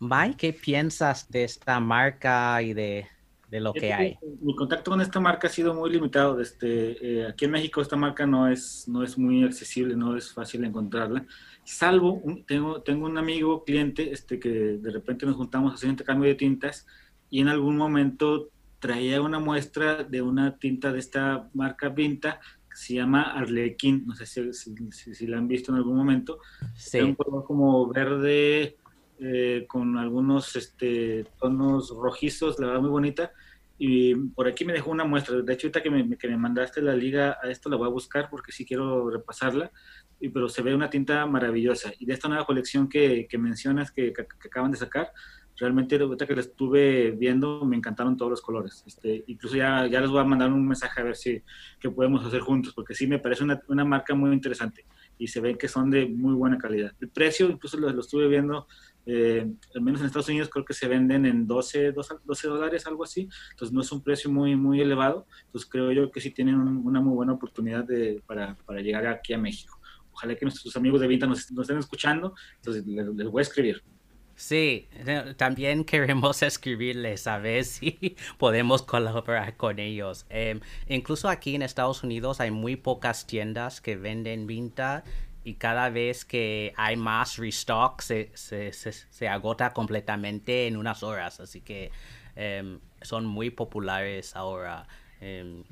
[0.00, 3.06] Mike, ¿qué piensas de esta marca y de,
[3.50, 4.18] de lo que hay?
[4.40, 6.40] Mi contacto con esta marca ha sido muy limitado.
[6.40, 10.64] Este, aquí en México esta marca no es, no es muy accesible, no es fácil
[10.64, 11.26] encontrarla.
[11.64, 16.28] Salvo, tengo, tengo un amigo, cliente, este, que de repente nos juntamos a hacer intercambio
[16.28, 16.86] de tintas
[17.30, 22.76] y en algún momento traía una muestra de una tinta de esta marca Vinta que
[22.76, 24.52] se llama Arlequín, no sé si,
[24.92, 26.38] si, la han visto en algún momento.
[26.76, 27.00] Sí.
[27.00, 28.76] un color como verde
[29.20, 33.32] eh, con algunos este, tonos rojizos, la verdad muy bonita.
[33.80, 35.40] Y por aquí me dejó una muestra.
[35.40, 37.92] De hecho, ahorita que me, que me mandaste la liga a esto, la voy a
[37.92, 39.70] buscar porque sí quiero repasarla.
[40.20, 41.92] Y, pero se ve una tinta maravillosa.
[41.98, 45.12] Y de esta nueva colección que, que mencionas que, que, acaban de sacar,
[45.58, 48.84] realmente ahorita que la estuve viendo me encantaron todos los colores.
[48.86, 51.42] Este, incluso ya, ya les voy a mandar un mensaje a ver si
[51.80, 54.84] qué podemos hacer juntos, porque sí me parece una, una, marca muy interesante
[55.18, 56.92] y se ven que son de muy buena calidad.
[57.00, 58.66] El precio, incluso lo, lo estuve viendo,
[59.10, 63.04] eh, al menos en Estados Unidos creo que se venden en 12, 12, dólares, algo
[63.04, 63.26] así.
[63.52, 65.26] Entonces no es un precio muy, muy elevado.
[65.46, 69.32] Entonces creo yo que sí tienen una muy buena oportunidad de, para, para, llegar aquí
[69.32, 69.80] a México.
[70.12, 72.34] Ojalá que nuestros amigos de Vinta nos, nos estén escuchando.
[72.56, 73.82] Entonces les, les voy a escribir.
[74.38, 74.88] Sí,
[75.36, 80.26] también queremos escribirles a ver si podemos colaborar con ellos.
[80.30, 85.02] Eh, incluso aquí en Estados Unidos hay muy pocas tiendas que venden Vinta
[85.48, 91.40] y cada vez que hay más restock se, se, se, agota completamente en unas horas.
[91.40, 91.90] Así que
[92.36, 94.86] eh, son muy populares ahora.
[95.22, 95.64] Eh,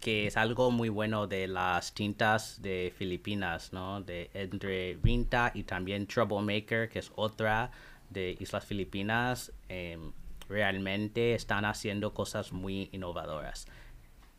[0.00, 4.00] que es algo muy bueno de las tintas de Filipinas, ¿no?
[4.00, 7.70] De entre Vinta y también Troublemaker, que es otra
[8.08, 10.10] de Islas Filipinas em,
[10.48, 13.68] realmente están haciendo cosas muy innovadoras.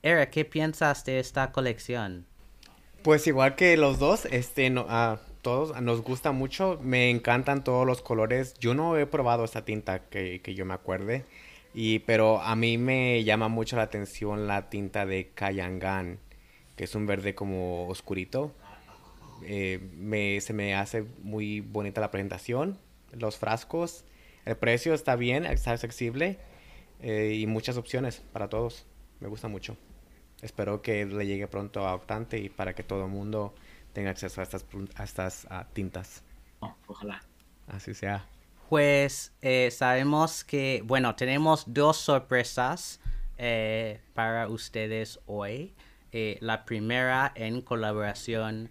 [0.02, 2.26] Eric, ¿qué piensas de esta colección?
[3.04, 7.86] Pues igual que los dos, este, no, a todos nos gusta mucho, me encantan todos
[7.88, 8.54] los colores.
[8.60, 11.26] Yo no he probado esta tinta que, que yo me acuerde,
[11.74, 16.20] y, pero a mí me llama mucho la atención la tinta de Kayangan,
[16.76, 18.54] que es un verde como oscurito.
[19.44, 22.78] Eh, me, se me hace muy bonita la presentación
[23.18, 24.04] los frascos.
[24.46, 26.38] El precio está bien, está accesible
[27.02, 28.86] eh, y muchas opciones para todos.
[29.20, 29.78] Me gusta mucho.
[30.42, 33.54] Espero que le llegue pronto a Octante y para que todo el mundo
[33.94, 36.24] tenga acceso a estas, a estas tintas.
[36.88, 37.22] ojalá.
[37.68, 38.26] Así sea.
[38.70, 43.00] Pues eh, sabemos que, bueno, tenemos dos sorpresas
[43.38, 45.74] eh, para ustedes hoy.
[46.12, 48.70] la primera en colaboración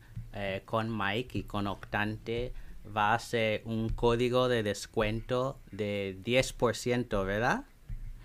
[0.64, 2.52] con Mike y con Octante
[2.96, 7.64] va a ser un código de descuento de 10%, ¿verdad?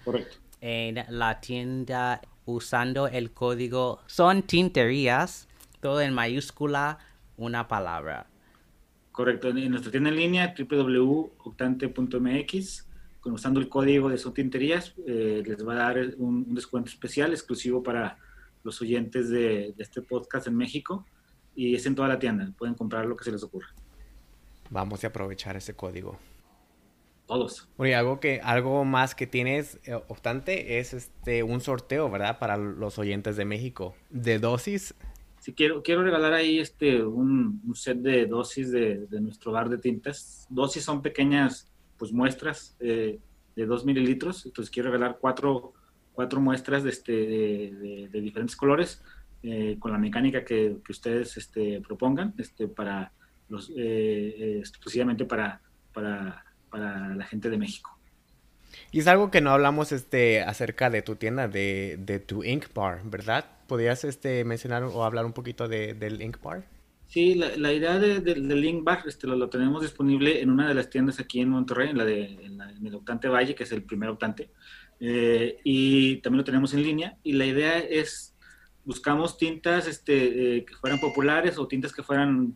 [0.04, 0.38] Correcto.
[0.62, 5.48] En la tienda usando el código son tinterías,
[5.82, 7.00] todo en mayúscula,
[7.38, 8.28] una palabra.
[9.12, 12.88] Correcto, en nuestra tienda en línea www.octante.mx,
[13.26, 17.82] usando el código de son tinterías, eh, les va a dar un, descuento especial exclusivo
[17.82, 18.18] para
[18.64, 21.06] los oyentes de, de este podcast en México
[21.56, 23.68] y es en toda la tienda, pueden comprar lo que se les ocurra.
[24.70, 26.18] Vamos a aprovechar ese código.
[27.28, 27.68] Todos.
[27.78, 32.38] Bueno, y algo, que, algo más que tienes, eh, obstante, es este un sorteo, ¿verdad?
[32.38, 33.96] Para los oyentes de México.
[34.10, 34.94] De dosis.
[35.40, 40.46] Sí, quiero, quiero regalar ahí este, un, set de dosis de, nuestro bar de tintas.
[40.50, 42.76] Dosis son pequeñas pues muestras.
[42.80, 43.20] Eh,
[43.56, 44.46] de 2 mililitros.
[44.46, 45.74] Entonces quiero regalar cuatro,
[46.14, 49.04] cuatro muestras de, este, de, de, diferentes colores
[49.44, 53.12] eh, con la mecánica que, que ustedes este, propongan este, para
[53.50, 55.62] los, eh, eh, exclusivamente para,
[55.94, 56.44] para,
[56.76, 57.98] para la gente de México.
[58.92, 62.66] Y es algo que no hablamos este, acerca de tu tienda, de, de tu Ink
[62.74, 63.46] Bar, ¿verdad?
[63.68, 66.66] ¿Podrías este, mencionar o hablar un poquito de, del Ink Bar?
[67.08, 70.68] Sí, la, la idea de, del Ink Bar este, lo, lo, tenemos disponible en una
[70.68, 73.56] de las tiendas aquí en Monterrey, en, la de, en, la, en el Octante Valle,
[73.56, 74.50] que es el primer Octante.
[75.00, 77.18] Eh, y también lo tenemos en línea.
[77.24, 78.36] Y la idea es,
[78.84, 82.56] buscamos tintas este, eh, que fueran populares o tintas que fueran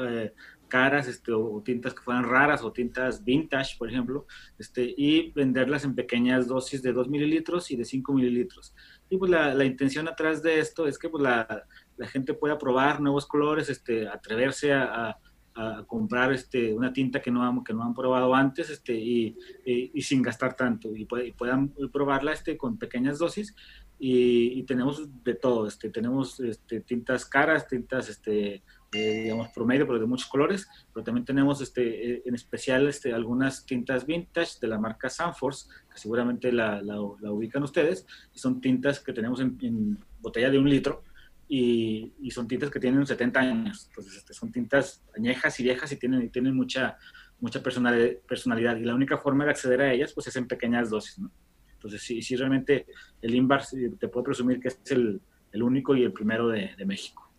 [0.00, 0.32] eh,
[0.70, 4.26] caras, este, o tintas que fueran raras, o tintas vintage, por ejemplo,
[4.58, 8.74] este, y venderlas en pequeñas dosis de 2 mililitros y de 5 mililitros.
[9.10, 11.64] Y pues la, la intención atrás de esto es que pues, la,
[11.98, 15.18] la, gente pueda probar nuevos colores, este, atreverse a, a
[15.54, 19.36] a comprar este, una tinta que no, han, que no han probado antes este, y,
[19.66, 23.54] y, y sin gastar tanto y, y, puedan probarla este, con pequeñas dosis
[24.02, 30.00] y, tenemos de todo, este, tenemos este, tintas caras, tintas este, eh, digamos, promedio, pero
[30.00, 34.66] de muchos colores, pero también tenemos este, eh, en especial este, algunas tintas vintage de
[34.66, 39.40] la marca Sanforce, que seguramente la, la, la ubican ustedes, y son tintas que tenemos
[39.40, 41.04] en, en botella de un litro,
[41.46, 45.90] y, y, son tintas que tienen 70 años, entonces este, son tintas añejas y viejas
[45.92, 46.96] y tienen, y tienen mucha,
[47.40, 51.18] mucha personalidad, y la única forma de acceder a ellas pues es en pequeñas dosis,
[51.18, 51.30] ¿no?
[51.74, 52.86] Entonces sí, sí realmente
[53.22, 53.64] el INVAR
[53.98, 57.29] te puedo presumir que es el, el único y el primero de, de México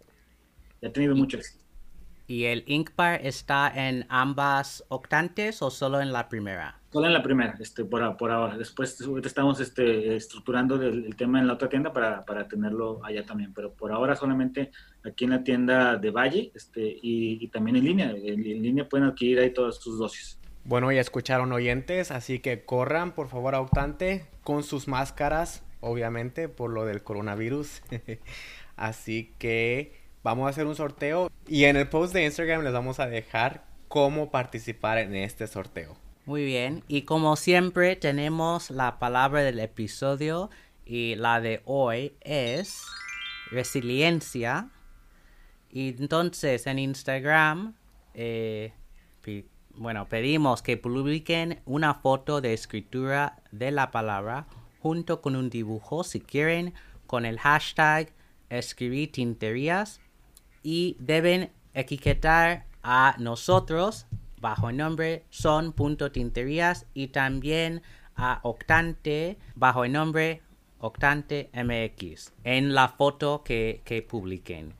[0.88, 1.64] ha tenido mucho éxito.
[2.28, 6.80] ¿Y el Inkbar está en ambas octantes o solo en la primera?
[6.92, 8.58] Solo en la primera, este, por, por ahora.
[8.58, 13.26] Después estamos este, estructurando el, el, tema en la otra tienda para, para, tenerlo allá
[13.26, 13.54] también.
[13.54, 14.72] Pero por ahora solamente
[15.04, 18.12] aquí en la tienda de Valle este, y, y también en línea.
[18.12, 20.40] En, en, línea pueden adquirir ahí todas sus dosis.
[20.64, 26.48] Bueno, ya escucharon oyentes, así que corran por favor a Octante con sus máscaras, obviamente,
[26.48, 27.82] por lo del coronavirus.
[28.78, 33.00] así que vamos a hacer un sorteo y en el post de Instagram les vamos
[33.00, 35.98] a dejar cómo participar en este sorteo.
[36.26, 40.50] Muy bien, y como siempre tenemos la palabra del episodio
[40.86, 42.86] y la de hoy es
[43.50, 44.70] resiliencia.
[45.70, 47.76] Y entonces en Instagram,
[48.14, 48.74] eh,
[49.76, 54.48] bueno, pedimos que publiquen una foto de escritura de la palabra
[54.80, 56.74] junto con un dibujo si quieren
[57.08, 58.14] con el hashtag
[58.50, 60.02] escribir tinterías
[60.64, 64.08] y deben etiquetar a nosotros
[64.40, 67.82] bajo el nombre son.tinterías y también
[68.16, 70.42] a Octante bajo el nombre
[70.80, 74.74] Octante MX en la foto que, que publiquen.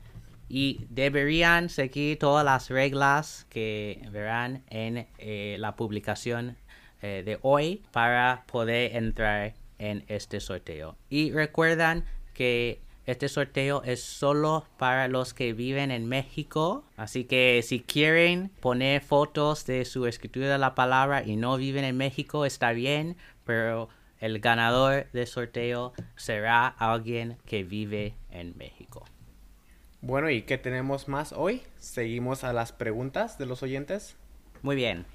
[0.48, 6.56] Y deberían seguir todas las reglas que verán en eh, la publicación
[7.00, 10.96] eh, de hoy para poder entrar en este sorteo.
[11.08, 16.84] Y recuerdan que este sorteo es solo para los que viven en México.
[16.96, 21.84] Así que si quieren poner fotos de su escritura de la palabra y no viven
[21.84, 23.16] en México, está bien.
[23.44, 23.88] Pero
[24.20, 29.04] el ganador del sorteo será alguien que vive en México.
[30.00, 31.62] Bueno, ¿y qué tenemos más hoy?
[31.78, 34.16] Seguimos a las preguntas de los oyentes.
[34.62, 35.06] Muy bien.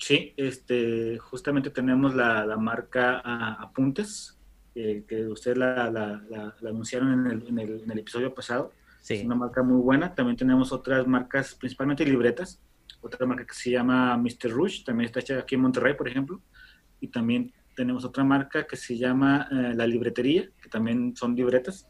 [0.03, 3.21] Sí, este, justamente tenemos la, la marca
[3.61, 4.37] Apuntes,
[4.75, 8.73] eh, que ustedes la, la, la, anunciaron en el, en, el, en el, episodio pasado.
[9.01, 9.15] Sí.
[9.15, 10.13] Es una marca muy buena.
[10.13, 12.61] También tenemos otras marcas, principalmente libretas.
[13.01, 14.51] Otra marca que se llama Mr.
[14.51, 16.43] Rush, también está hecha aquí en Monterrey, por ejemplo.
[16.99, 21.89] Y también tenemos otra marca que se llama eh, La Libretería, que también son libretas.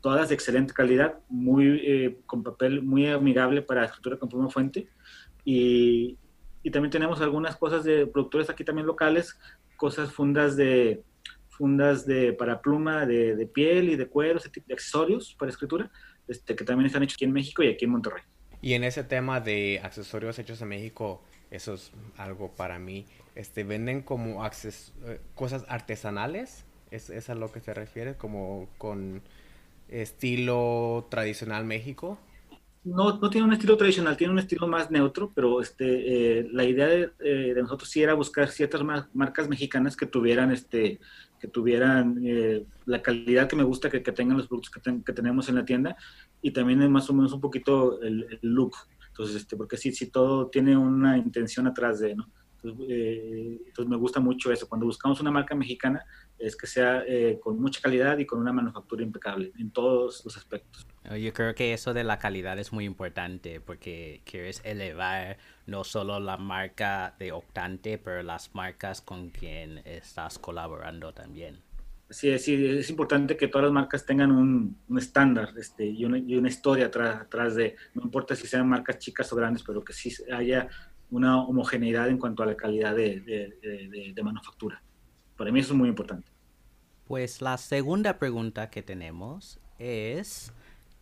[0.00, 4.88] Todas de excelente calidad, muy, eh, con papel muy amigable para escritura con pluma fuente.
[5.44, 6.16] Y,
[6.62, 9.38] y también tenemos algunas cosas de productores aquí también locales,
[9.76, 11.02] cosas fundas de
[11.50, 15.90] fundas de para pluma de, piel y de cuero, ese tipo de accesorios para escritura,
[16.26, 18.22] este, que también están hechos aquí en México y aquí en Monterrey.
[18.62, 23.04] Y en ese tema de accesorios hechos en México, eso es algo para mí.
[23.34, 24.92] Este, venden como acces
[25.34, 28.14] cosas artesanales, ¿Es, ¿es a lo que se refiere?
[28.16, 29.22] Como con
[29.88, 32.18] estilo tradicional México.
[32.84, 36.64] No, no, tiene un estilo tradicional, tiene un estilo más neutro, pero este, eh, la
[36.64, 40.98] idea de, eh, de, nosotros sí era buscar ciertas marcas mexicanas que tuvieran, este,
[41.38, 45.12] que tuvieran eh, la calidad que me gusta que, que tengan los productos que, que,
[45.12, 45.96] tenemos en la tienda
[46.40, 48.76] y también más o menos un poquito el, el look.
[49.08, 52.30] Entonces, este, porque sí, sí, todo tiene una intención atrás de, ¿no?
[52.62, 54.68] Entonces, eh, entonces, me gusta mucho eso.
[54.68, 56.04] Cuando buscamos una marca mexicana,
[56.38, 60.36] es que sea eh, con mucha calidad y con una manufactura impecable en todos los
[60.36, 60.86] aspectos.
[61.18, 66.20] Yo creo que eso de la calidad es muy importante porque quieres elevar no solo
[66.20, 71.62] la marca de Octante, pero las marcas con quien estás colaborando también.
[72.10, 76.18] Sí, sí, es importante que todas las marcas tengan un, un estándar este, y, una,
[76.18, 79.84] y, una, historia atrás, atrás de, no importa si sean marcas chicas o grandes, pero
[79.84, 80.68] que sí haya
[81.10, 84.82] una homogeneidad en cuanto a la calidad de, de, de, de, manufactura.
[85.36, 86.30] Para mí eso es muy importante.
[87.06, 90.52] Pues la segunda pregunta que tenemos es,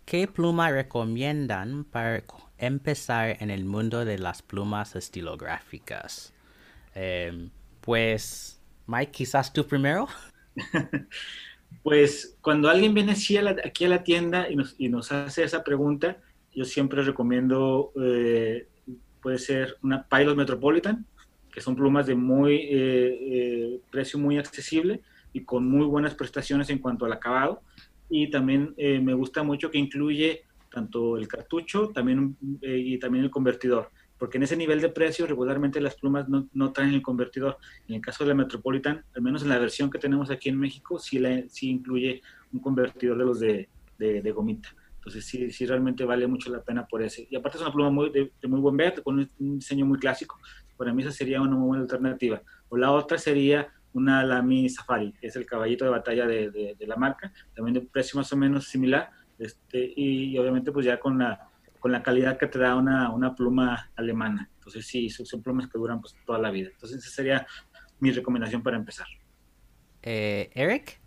[0.07, 2.25] ¿qué pluma recomiendan para
[2.57, 6.33] empezar en el mundo de las plumas estilográficas?
[6.95, 7.51] Eh,
[7.81, 10.09] pues, Mike, quizás tú primero.
[11.83, 15.13] pues cuando alguien viene aquí a la, aquí a la tienda y nos, y nos,
[15.13, 16.19] hace esa pregunta,
[16.55, 18.67] yo siempre recomiendo eh,
[19.29, 21.05] puede ser una Pilot Metropolitan,
[21.53, 25.03] que son plumas de muy eh, eh, precio muy accesible
[25.35, 27.61] y con muy buenas prestaciones en cuanto al acabado.
[28.09, 33.22] Y también eh, me gusta mucho que incluye tanto el cartucho también, eh, y también
[33.22, 37.03] el convertidor, porque en ese nivel de precio regularmente las plumas no, no, traen el
[37.03, 37.59] convertidor.
[37.87, 40.59] En el caso de la Metropolitan, al menos en la versión que tenemos aquí en
[40.59, 43.68] México, sí, la, sí incluye un convertidor de los de,
[43.99, 44.70] de, de gomita.
[45.09, 47.27] Entonces sí, sí realmente vale mucho la pena por ese.
[47.31, 49.99] Y aparte es una pluma muy, de, de muy buen verde, con un diseño muy
[49.99, 50.39] clásico.
[50.77, 52.43] Para mí esa sería una muy buena alternativa.
[52.69, 56.77] O la otra sería una Lamy Safari, que es el caballito de batalla de, de,
[56.79, 61.01] de, la marca, también de precio más o menos similar, este, y, obviamente pues ya
[61.01, 61.49] con la,
[61.81, 64.51] con la calidad que te da una, una pluma alemana.
[64.57, 66.69] Entonces sí, son, son, plumas que duran pues toda la vida.
[66.71, 67.47] Entonces esa sería
[67.99, 69.07] mi recomendación para empezar.
[70.03, 71.01] Eh, Eric?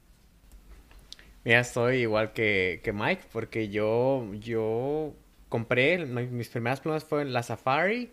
[1.43, 5.13] Mira, estoy igual que, que Mike, porque yo, yo
[5.49, 8.11] compré, mis primeras plumas fueron la Safari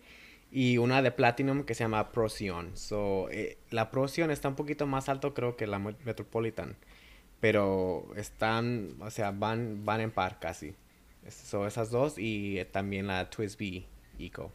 [0.51, 2.75] y una de Platinum que se llama Procyon.
[2.75, 6.75] So, eh, la Procyon está un poquito más alto creo que la Metropolitan,
[7.39, 10.75] pero están, o sea, van, van en par casi.
[11.29, 13.85] So, esas dos y también la Twisby
[14.17, 14.51] Eco.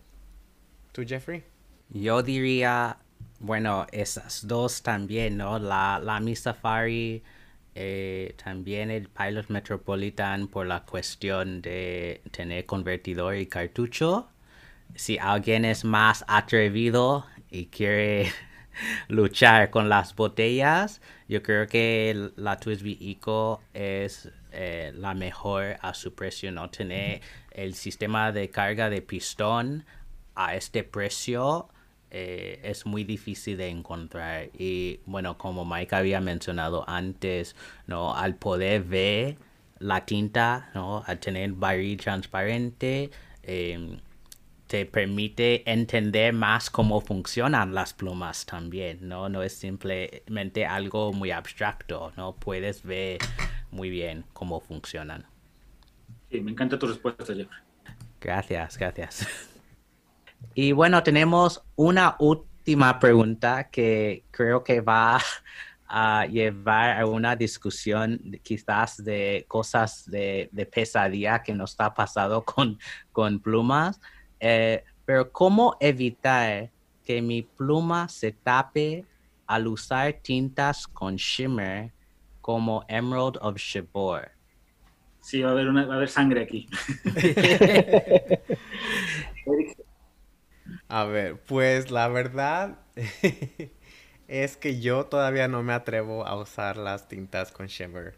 [0.90, 1.44] ¿Tú, Jeffrey?
[1.90, 2.98] Yo diría,
[3.38, 5.60] bueno, esas dos también, ¿no?
[5.60, 7.22] La, la Mi Safari
[7.74, 14.28] eh, también el Pilot Metropolitan por la cuestión de tener convertidor y cartucho.
[14.94, 18.30] Si alguien es más atrevido y quiere
[19.08, 25.94] luchar con las botellas, yo creo que la Twisby Eco es eh, la mejor a
[25.94, 26.52] su precio.
[26.52, 29.84] No tener el sistema de carga de pistón
[30.36, 31.68] a este precio
[32.16, 34.48] eh, es muy difícil de encontrar.
[34.56, 37.56] Y bueno, como Mike había mencionado antes,
[37.88, 38.14] ¿no?
[38.14, 39.36] Al poder ver
[39.80, 41.02] la tinta, ¿no?
[41.04, 43.10] Al tener barril transparente,
[43.42, 43.98] eh,
[44.68, 49.28] te permite entender más cómo funcionan las plumas también, ¿no?
[49.28, 52.36] No es simplemente algo muy abstracto, ¿no?
[52.36, 53.18] Puedes ver
[53.72, 55.26] muy bien cómo funcionan.
[56.30, 57.58] Sí, me encanta tu respuesta, Jeffrey.
[58.20, 59.50] Gracias, gracias.
[60.54, 65.18] Y bueno, tenemos una última pregunta que creo que va
[65.88, 72.42] a llevar a una discusión quizás de cosas de, de pesadilla que nos está pasando
[72.44, 72.78] con,
[73.12, 74.00] con plumas.
[74.40, 76.70] Eh, pero ¿cómo evitar
[77.04, 79.04] que mi pluma se tape
[79.46, 81.92] al usar tintas con shimmer
[82.40, 84.30] como Emerald of Shibor?
[85.20, 86.68] Sí, va a haber, una, va a haber sangre aquí.
[90.88, 92.78] A ver, pues la verdad
[94.28, 98.14] es que yo todavía no me atrevo a usar las tintas con shimmer.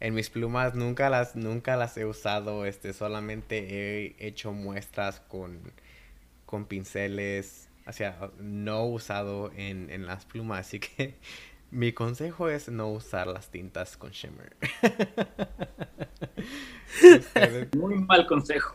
[0.00, 5.72] En mis plumas nunca las, nunca las he usado, este, solamente he hecho muestras con,
[6.46, 11.16] con pinceles, o sea, no usado en, en las plumas, así que
[11.70, 14.56] mi consejo es no usar las tintas con shimmer.
[17.72, 18.74] Muy mal consejo.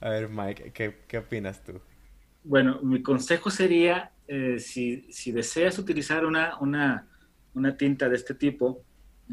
[0.00, 1.80] A ver, Mike, ¿qué, qué opinas tú?
[2.42, 7.06] Bueno, mi consejo sería, eh, si, si, deseas utilizar una, una,
[7.54, 8.82] una, tinta de este tipo,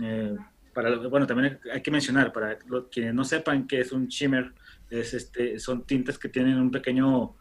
[0.01, 0.35] eh,
[0.73, 4.53] para, bueno, también hay que mencionar, para los, quienes no sepan qué es un shimmer,
[4.89, 7.35] es este, son tintas que tienen un pequeño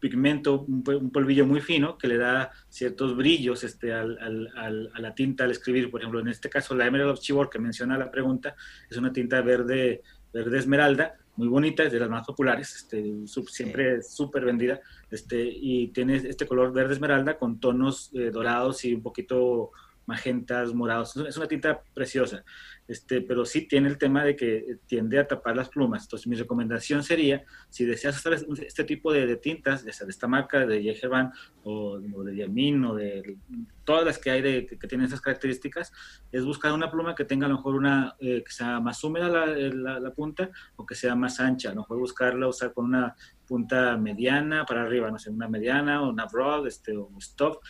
[0.00, 5.50] pigmento, un, polvillo muy fino que le da ciertos brillos este, a la tinta al
[5.50, 5.90] escribir.
[5.90, 8.54] Por ejemplo, en este caso, la Emerald of Chibor que menciona la pregunta
[8.90, 13.12] es una tinta verde, verde esmeralda, muy bonita, es de las más populares, este,
[13.48, 14.80] siempre súper vendida,
[15.10, 19.72] este, y tiene este color verde esmeralda con tonos eh, dorados y un poquito
[20.06, 21.16] magentas, morados.
[21.16, 22.44] Es una tinta preciosa,
[22.86, 26.04] este, pero sí tiene el tema de que tiende a tapar las plumas.
[26.04, 30.82] Entonces, mi recomendación sería, si deseas usar este tipo de, tintas, de esta marca, de
[30.82, 31.32] Yeherban
[31.62, 33.36] o, de Yamin o de
[33.84, 35.92] todas las que hay de, que, tienen esas características,
[36.32, 39.28] es buscar una pluma que tenga a lo mejor una, eh, que sea más húmeda
[39.28, 41.70] la, la, punta o que sea más ancha.
[41.70, 43.14] A lo mejor buscarla, usar con una
[43.46, 47.62] punta mediana para arriba, no sé, una mediana o una broad este, o stop,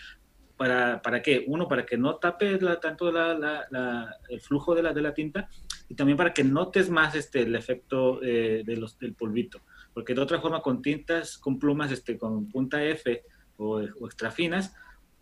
[0.56, 1.44] ¿Para, ¿Para qué?
[1.48, 5.48] Uno, para que no tape tanto el flujo de la, de la tinta
[5.88, 9.62] y también para que notes más este, el efecto eh, de los, del polvito.
[9.92, 13.22] Porque de otra forma, con tintas, con plumas, este, con punta F
[13.56, 14.74] o, extra finas,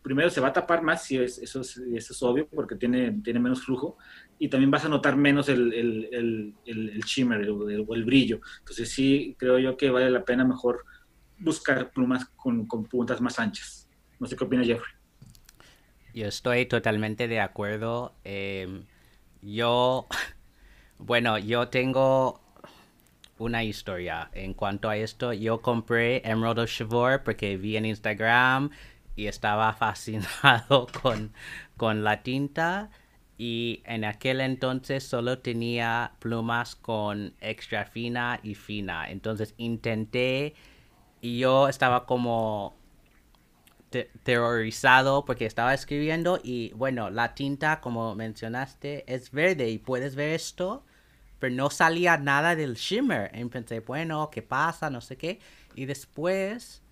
[0.03, 3.21] primero se va a tapar más, si es, eso, es, eso es obvio, porque tiene,
[3.23, 3.99] tiene menos flujo,
[4.39, 8.41] y también vas a notar menos el, el, el, el shimmer o el, brillo.
[8.61, 10.85] Entonces sí, creo yo que vale la pena mejor
[11.39, 13.89] buscar plumas con, con puntas más anchas.
[14.19, 15.02] No sé qué opina Jeffrey.
[16.15, 18.15] Yo estoy totalmente de acuerdo.
[18.25, 18.85] Em,
[19.41, 20.07] yo,
[20.99, 22.41] bueno, yo tengo
[23.39, 25.33] una historia en cuanto a esto.
[25.33, 28.71] Yo compré Emerald of Shivor porque vi en Instagram
[29.17, 31.33] y estaba fascinado con,
[31.77, 32.91] con la tinta.
[33.39, 39.11] Y en aquel entonces solo tenía plumas con extra fina y fina.
[39.11, 40.55] Entonces intenté
[41.23, 42.75] y yo estaba como
[44.23, 50.31] terrorizado porque estaba escribiendo y bueno, la tinta, como mencionaste, es verde y puedes ver
[50.31, 50.85] esto,
[51.39, 53.31] pero no salía nada del shimmer.
[53.35, 54.91] Y pensé, bueno, ¿qué pasa?
[54.91, 55.41] No sé qué.
[55.75, 56.83] Y después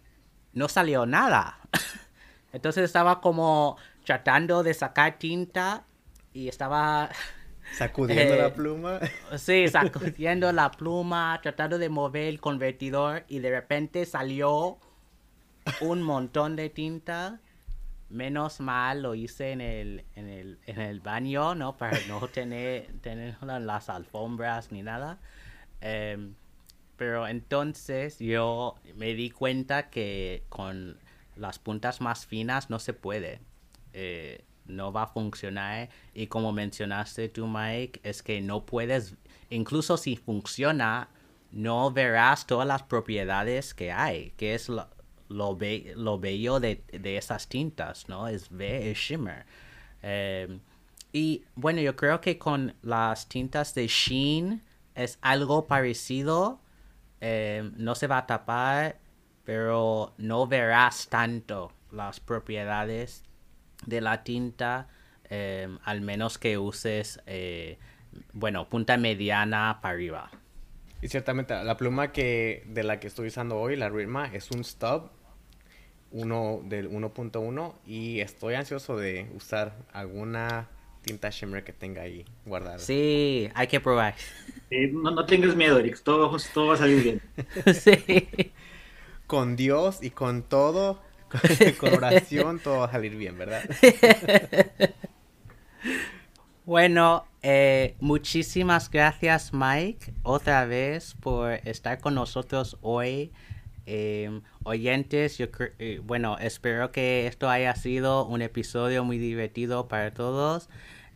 [0.52, 1.58] no salió nada.
[2.52, 5.84] Entonces estaba como tratando de sacar tinta
[6.32, 7.10] y estaba...
[7.72, 9.00] Sacudiendo la eh, pluma.
[9.38, 14.78] Sí, sacudiendo la pluma, tratando de mover el convertidor y de repente salió
[15.80, 17.40] un montón de tinta.
[18.08, 21.76] Menos mal lo hice en el, en el, en el baño, ¿no?
[21.76, 25.18] Para no tener, tener las alfombras ni nada.
[25.80, 26.34] Em,
[26.96, 30.98] pero entonces yo me di cuenta que con
[31.36, 33.40] las puntas más finas no se puede.
[33.92, 35.88] Eh, no va a funcionar.
[36.14, 39.14] Y como mencionaste tú, Mike, es que no puedes,
[39.50, 41.08] incluso si funciona,
[41.52, 44.88] no verás todas las propiedades que hay, que es lo,
[45.30, 45.56] lo,
[45.96, 46.82] lo bello de,
[47.16, 48.28] esas tintas, ¿no?
[48.28, 49.46] Es ver el shimmer.
[50.02, 50.60] Em,
[51.12, 54.62] y bueno, yo creo que con las tintas de Sheen
[54.94, 56.60] es algo parecido.
[57.20, 58.98] Em, no se va a tapar,
[59.44, 63.22] pero no verás tanto las propiedades
[63.86, 64.88] de la tinta,
[65.28, 67.78] em, al menos que uses, eh,
[68.32, 70.30] bueno, punta mediana para arriba.
[71.02, 74.64] Y ciertamente la pluma que de la que estoy usando hoy, la Ritma, es un
[74.64, 75.10] stub
[76.12, 80.68] uno del 1.1 y estoy ansioso de usar alguna
[81.02, 82.78] tinta shimmer que tenga ahí guardada.
[82.78, 84.14] Sí, hay que probar.
[84.92, 87.22] no, no, tengas miedo, Eric, todo, todo va a salir bien.
[87.74, 88.52] sí.
[89.26, 91.00] Con Dios y con todo,
[91.78, 93.62] con oración, todo va a salir bien, ¿verdad?
[96.64, 103.32] bueno, eh, muchísimas gracias Mike otra vez por estar con nosotros hoy.
[103.92, 105.46] Em, oyentes, yo
[105.80, 110.68] eh, bueno, espero que esto haya sido un episodio muy divertido para todos.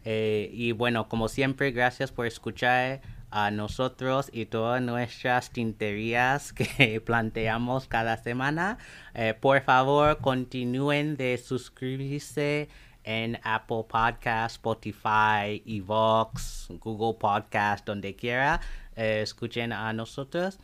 [0.04, 3.00] Eh, y bueno, como siempre, gracias por escuchar
[3.30, 8.78] a nosotros y todas nuestras tinterías que planteamos cada semana.
[9.14, 12.68] Eh, por favor, continúen de suscribirse
[13.04, 18.60] en Apple Podcast, Spotify, Evox, Google Podcast, donde quiera.
[18.96, 20.58] escuchen a nosotros.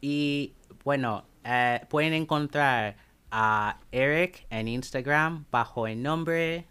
[0.00, 0.54] Y
[0.84, 2.96] bueno, eh, pueden encontrar
[3.30, 6.66] a Eric en Instagram bajo el nombre...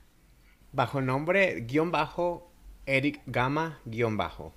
[0.71, 2.51] Bajo el nombre guion bajo
[2.85, 4.53] Eric Gama guion bajo.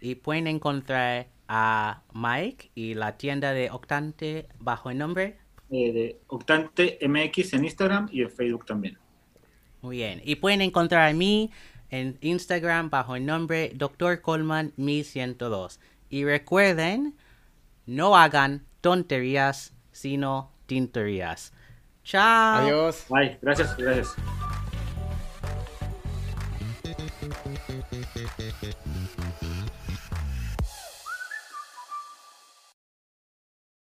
[0.00, 5.38] Y pueden encontrar a Mike y la tienda de Octante bajo el nombre...
[5.70, 8.98] Eh, de Octante MX en Instagram y en Facebook también.
[9.82, 10.20] Muy bien.
[10.24, 11.50] Y pueden encontrar a mí
[11.90, 14.20] en Instagram bajo el nombre Dr.
[14.20, 15.80] Coleman 1102.
[16.08, 17.16] Y recuerden,
[17.86, 21.52] no hagan tonterías, sino tinterías.
[22.04, 22.62] Chao.
[22.62, 23.04] Adiós.
[23.10, 23.36] Bye.
[23.42, 23.76] Gracias.
[23.76, 24.14] Gracias.